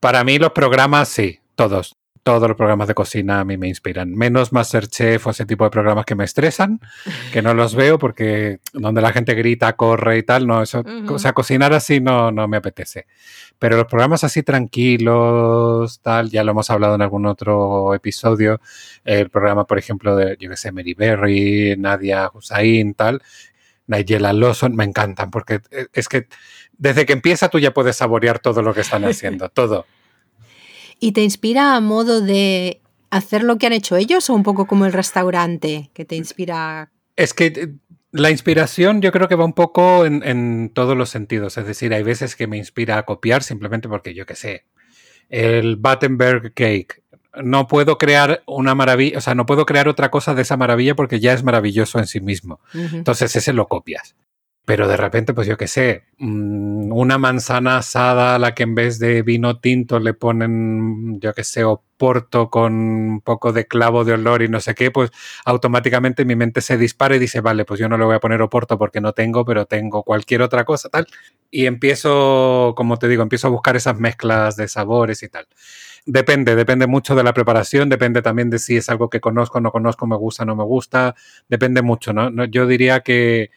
[0.01, 4.13] Para mí los programas, sí, todos todos los programas de cocina a mí me inspiran.
[4.13, 6.79] Menos Masterchef o ese tipo de programas que me estresan,
[7.33, 11.19] que no los veo porque donde la gente grita, corre y tal, no, eso, o
[11.19, 13.07] sea, cocinar así no, no me apetece.
[13.57, 18.61] Pero los programas así tranquilos, tal, ya lo hemos hablado en algún otro episodio,
[19.03, 23.21] el programa, por ejemplo, de, yo que sé, Mary Berry, Nadia Hussain, tal,
[23.87, 25.61] Nigella Lawson, me encantan porque
[25.93, 26.27] es que
[26.77, 29.85] desde que empieza tú ya puedes saborear todo lo que están haciendo, todo.
[31.03, 32.79] ¿Y te inspira a modo de
[33.09, 36.91] hacer lo que han hecho ellos o un poco como el restaurante que te inspira?
[37.15, 37.73] Es que eh,
[38.11, 41.57] la inspiración yo creo que va un poco en, todos los sentidos.
[41.57, 44.65] Es decir, hay veces que me inspira a copiar simplemente porque yo qué sé.
[45.27, 47.01] El Battenberg Cake.
[47.43, 50.95] No puedo crear una maravilla, o sea, no puedo crear otra cosa de esa maravilla
[50.95, 52.59] porque ya es maravilloso en sí mismo.
[52.73, 54.15] Entonces ese lo copias.
[54.65, 58.75] Pero de repente, pues yo qué sé, mm, una manzana asada a la que en
[58.75, 64.05] vez de vino tinto le ponen, yo qué sé, oporto con un poco de clavo
[64.05, 65.09] de olor y no sé qué, pues
[65.45, 68.41] automáticamente mi mente se dispara y dice, vale, pues yo no le voy a poner
[68.41, 71.07] oporto porque no tengo, pero tengo cualquier otra cosa, tal.
[71.49, 75.47] Y empiezo, como te digo, empiezo a buscar esas mezclas de sabores y tal.
[76.05, 79.71] Depende, depende mucho de la preparación, depende también de si es algo que conozco, no
[79.71, 81.15] conozco, me gusta, no me gusta,
[81.47, 82.45] depende mucho, ¿no?
[82.45, 83.51] Yo diría que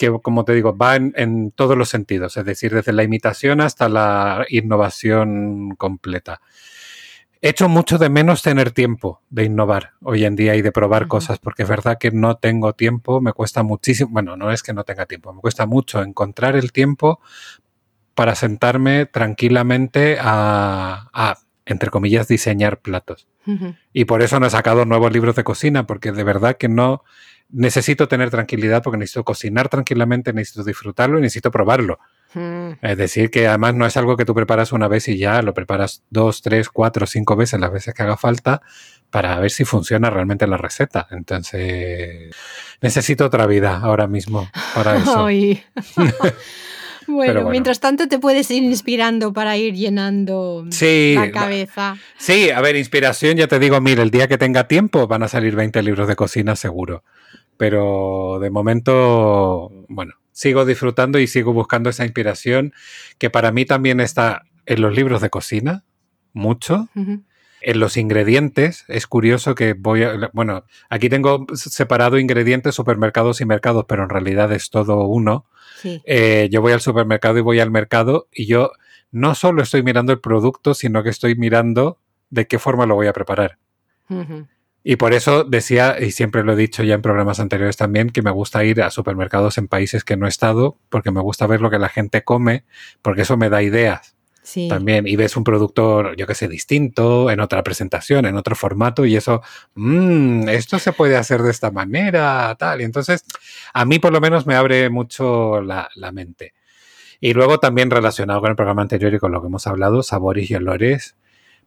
[0.00, 3.90] que, como te digo, va en, todos los sentidos, es decir, desde la imitación hasta
[3.90, 6.40] la innovación completa.
[7.42, 11.38] Echo mucho de menos tener tiempo de innovar hoy en día y de probar cosas,
[11.38, 14.84] porque es verdad que no tengo tiempo, me cuesta muchísimo, bueno, no es que no
[14.84, 17.20] tenga tiempo, me cuesta mucho encontrar el tiempo
[18.14, 21.36] para sentarme tranquilamente a,
[21.66, 23.28] entre comillas, diseñar platos.
[23.92, 27.02] Y por eso no he sacado nuevos libros de cocina, porque de verdad que no,
[27.52, 31.98] necesito tener tranquilidad porque necesito cocinar tranquilamente, necesito disfrutarlo y necesito probarlo.
[32.34, 32.72] Hmm.
[32.80, 35.52] Es decir, que además no es algo que tú preparas una vez y ya, lo
[35.52, 38.62] preparas dos, tres, cuatro, cinco veces, las veces que haga falta,
[39.10, 41.08] para ver si funciona realmente la receta.
[41.10, 42.34] Entonces,
[42.80, 45.26] necesito otra vida ahora mismo para eso.
[47.06, 51.96] Bueno, mientras tanto te puedes ir inspirando para ir llenando la cabeza.
[52.18, 55.28] Sí, a ver, inspiración, ya te digo, mira, el día que tenga tiempo van a
[55.28, 57.04] salir 20 libros de cocina seguro.
[57.56, 62.72] Pero de momento, bueno, sigo disfrutando y sigo buscando esa inspiración
[63.18, 65.84] que para mí también está en los libros de cocina,
[66.32, 66.88] mucho,
[67.60, 70.30] En los ingredientes es curioso que voy a...
[70.32, 75.46] Bueno, aquí tengo separado ingredientes, supermercados y mercados, pero en realidad es todo uno.
[75.84, 78.72] Eh, yo voy al supermercado y voy al mercado y yo
[79.10, 81.98] no solo estoy mirando el producto, sino que estoy mirando
[82.30, 83.58] de qué forma lo voy a preparar.
[84.82, 88.22] Y por eso decía, y siempre lo he dicho ya en programas anteriores también, que
[88.22, 91.60] me gusta ir a supermercados en países que no he estado, porque me gusta ver
[91.60, 92.64] lo que la gente come,
[93.02, 94.16] porque eso me da ideas.
[94.68, 99.04] También, y ves un producto, yo que sé, distinto, en otra presentación, en otro formato,
[99.04, 99.42] y eso,
[99.74, 102.80] mmm, esto se puede hacer de esta manera, tal.
[102.80, 103.24] Y entonces,
[103.72, 106.54] a mí por lo menos me abre mucho la, la mente.
[107.20, 110.50] Y luego también relacionado con el programa anterior y con lo que hemos hablado, sabores
[110.50, 111.16] y olores.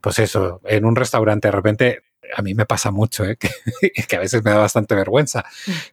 [0.01, 2.03] Pues eso, en un restaurante de repente
[2.35, 3.37] a mí me pasa mucho, ¿eh?
[4.07, 5.45] que, a veces me da bastante vergüenza,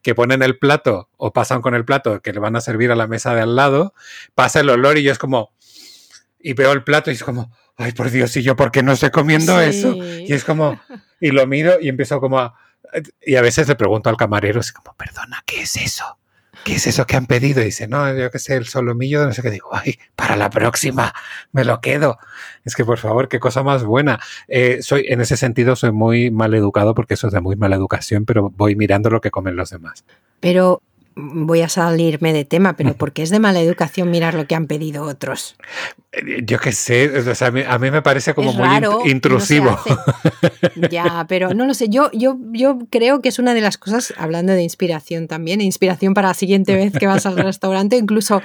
[0.03, 2.97] que ponen el plato o pasan con el plato que le van a servir a
[2.97, 3.95] la mesa de al lado,
[4.35, 5.53] pasa el olor y yo es como,
[6.43, 8.93] y veo el plato y es como, ay por Dios, ¿y yo por qué no
[8.93, 9.95] estoy comiendo eso?
[9.95, 10.81] Y es como,
[11.21, 12.55] y lo miro y empiezo como a,
[13.25, 16.19] y a veces le pregunto al camarero, es como, perdona, ¿qué es eso?
[16.65, 17.61] ¿qué es eso que han pedido?
[17.63, 19.51] Y dice, no, yo qué sé, el solomillo, no sé qué.
[19.51, 21.13] Digo, ay, para la próxima,
[21.53, 22.19] me lo quedo.
[22.65, 24.21] Es que, por favor, qué cosa más buena.
[24.49, 27.77] Eh, soy, en ese sentido, soy muy mal educado porque eso es de muy mala
[27.77, 30.05] educación, pero voy mirando lo que comen los demás.
[30.41, 30.83] Pero
[31.15, 34.55] voy a salirme de tema, pero ¿por qué es de mala educación mirar lo que
[34.55, 35.57] han pedido otros?
[36.13, 37.11] Eh, yo qué sé,
[37.41, 38.69] a, mí, me parece como muy
[39.11, 39.79] intrusivo.
[40.91, 44.15] ya, pero no lo sé, yo, yo, yo creo que es una de las cosas,
[44.17, 48.43] hablando de inspiración también, inspiración para la siguiente vez que vas al restaurante, incluso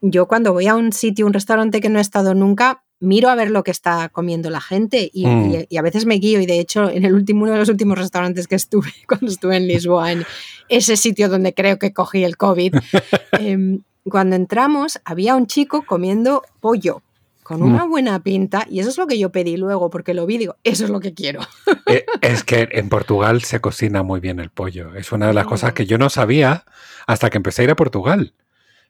[0.00, 3.34] yo cuando voy a un sitio, un restaurante que no he estado nunca, miro a
[3.34, 5.54] ver lo que está comiendo la gente mm.
[5.68, 7.98] y, a veces me guío y de hecho en el último, uno de los últimos
[7.98, 10.24] restaurantes que estuve cuando estuve en Lisboa, en
[10.68, 12.74] ese sitio donde creo que cogí el COVID,
[13.32, 17.02] em, cuando entramos había un chico comiendo pollo
[17.42, 17.90] con una mm.
[17.90, 20.84] buena pinta y eso es lo que yo pedí luego porque lo vi digo, eso
[20.84, 21.40] es lo que quiero.
[21.86, 25.46] Eh, es que en Portugal se cocina muy bien el pollo, es una de las
[25.46, 26.64] cosas que yo no sabía
[27.06, 28.34] hasta que empecé a ir a Portugal.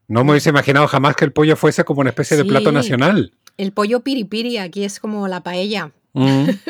[0.09, 3.33] No me hubiese imaginado jamás que el pollo fuese como una especie de plato nacional.
[3.57, 5.93] El pollo piripiri, aquí es como la paella.
[6.13, 6.49] Mm.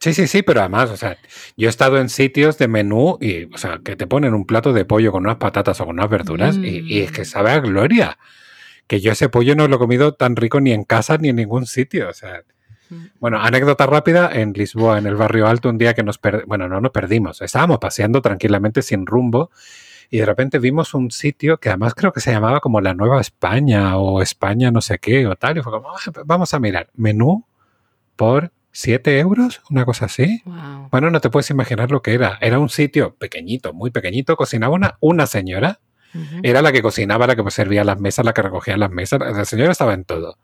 [0.00, 1.16] Sí, sí, sí, pero además, o sea,
[1.56, 4.74] yo he estado en sitios de menú y, o sea, que te ponen un plato
[4.74, 7.24] de pollo con unas patatas o con unas verduras y, es que mm.
[7.24, 8.18] sabe a gloria.
[8.86, 11.36] Que yo ese pollo no lo he comido tan rico ni en casa ni en
[11.36, 12.42] ningún sitio, o sea.
[12.90, 13.04] Mm.
[13.18, 16.82] Bueno, anécdota rápida, en Lisboa, en el barrio alto, un día que nos bueno, no
[16.82, 19.50] nos perdimos, estábamos paseando tranquilamente sin rumbo
[20.14, 23.20] y de repente vimos un sitio que además creo que se llamaba como la Nueva
[23.20, 25.58] España o España no sé qué o tal.
[25.58, 27.44] Y fue como, ah, pues vamos a mirar, menú
[28.14, 30.40] por 7 euros, una cosa así.
[30.92, 32.38] Bueno, no te puedes imaginar lo que era.
[32.40, 35.80] Era un sitio pequeñito, muy pequeñito, cocinaba una, una señora.
[36.44, 39.18] Era la que cocinaba, la que servía las mesas, la que recogía las mesas.
[39.18, 40.38] La señora estaba en todo.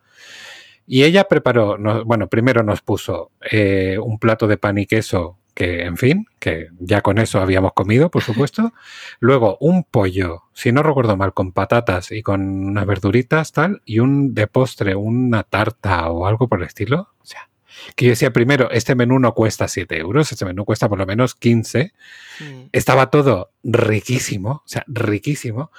[0.85, 5.85] Y ella preparó, bueno, primero nos puso eh, un plato de pan y queso que
[5.85, 8.73] en fin, que ya con eso habíamos comido, por supuesto.
[9.21, 13.99] Luego un pollo, si no recuerdo mal, con patatas y con unas verduritas, tal, y
[13.99, 17.11] un de postre, una tarta o algo por el estilo.
[17.21, 17.49] O sea,
[17.97, 21.07] que yo decía primero, este menú no cuesta 7 euros, este menú cuesta por lo
[21.07, 21.93] menos 15.
[22.41, 22.63] Mm.
[22.73, 25.71] Estaba todo riquísimo, o sea, riquísimo.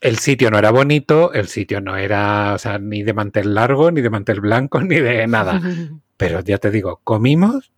[0.00, 3.90] El sitio no era bonito, el sitio no era, o sea, ni de mantel largo,
[3.92, 5.60] ni de mantel blanco, ni de nada.
[6.16, 7.72] Pero ya te digo, comimos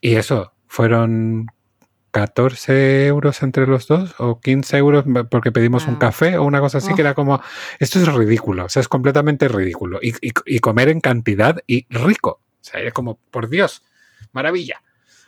[0.00, 1.46] y eso, fueron
[2.10, 6.78] 14 euros entre los dos o 15 euros porque pedimos un café o una cosa
[6.78, 7.40] así que era como,
[7.78, 10.00] esto es ridículo, o sea, es completamente ridículo.
[10.02, 12.40] Y, comer en cantidad y rico.
[12.40, 13.84] O sea, es como, por Dios,
[14.32, 14.82] maravilla.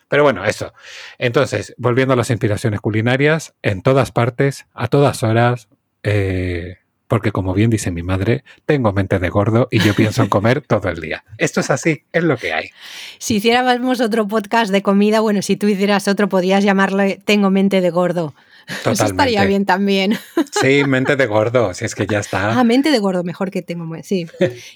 [0.09, 0.73] Pero bueno, eso.
[1.17, 5.69] Entonces, volviendo a las inspiraciones culinarias, en todas partes, a todas horas,
[6.03, 6.79] eh,
[7.09, 10.61] porque como bien dice mi madre, tengo mente de gordo y yo pienso en comer
[10.67, 11.25] todo el día.
[11.39, 12.71] Esto es así, es lo que hay.
[13.19, 17.81] Si hiciéramos otro podcast de comida, bueno, si tú hicieras otro, podrías llamarle Tengo mente
[17.81, 18.35] de gordo.
[18.85, 20.19] Eso estaría bien también.
[20.61, 22.59] Sí, mente de gordo, si es que ya está.
[22.59, 23.87] Ah, mente de gordo, mejor que tengo.
[24.03, 24.27] Sí,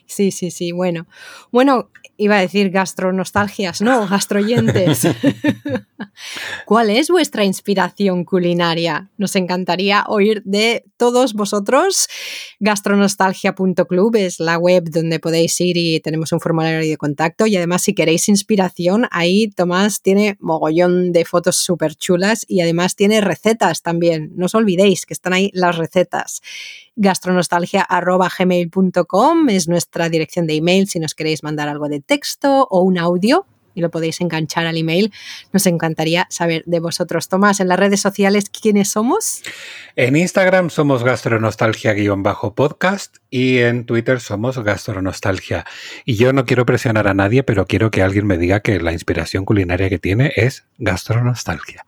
[0.06, 0.72] sí, sí, sí.
[0.72, 1.06] Bueno,
[1.50, 5.08] bueno, iba a decir gastronostalgias, no, gastroyentes.
[6.66, 9.10] ¿Cuál es vuestra inspiración culinaria?
[9.16, 12.08] Nos encantaría oír de todos vosotros.
[12.60, 17.46] Gastronostalgia.club es la web donde podéis ir y tenemos un formulario de contacto.
[17.46, 22.96] Y además, si queréis inspiración, ahí Tomás tiene mogollón de fotos súper chulas y además
[22.96, 23.22] tiene
[23.82, 24.30] también.
[24.36, 26.42] No os olvidéis que están ahí las recetas
[26.96, 32.98] gastronostalgia.gmail.com es nuestra dirección de email si nos queréis mandar algo de texto o un
[32.98, 35.12] audio y lo podéis enganchar al email.
[35.52, 37.28] Nos encantaría saber de vosotros.
[37.28, 39.42] Tomás, en las redes sociales, ¿quiénes somos?
[39.96, 45.64] En Instagram somos gastronostalgia-podcast y en Twitter somos gastronostalgia.
[46.04, 48.92] Y yo no quiero presionar a nadie, pero quiero que alguien me diga que la
[48.92, 51.84] inspiración culinaria que tiene es gastronostalgia.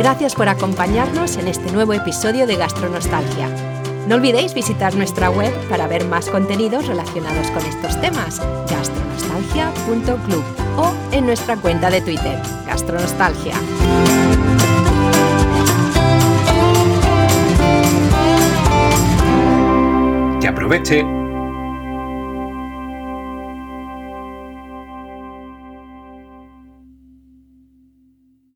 [0.00, 3.50] Gracias por acompañarnos en este nuevo episodio de Gastronostalgia.
[4.08, 8.40] No olvidéis visitar nuestra web para ver más contenidos relacionados con estos temas,
[8.70, 10.42] gastronostalgia.club
[10.78, 13.52] o en nuestra cuenta de Twitter, Gastronostalgia.
[20.40, 21.19] Que aproveche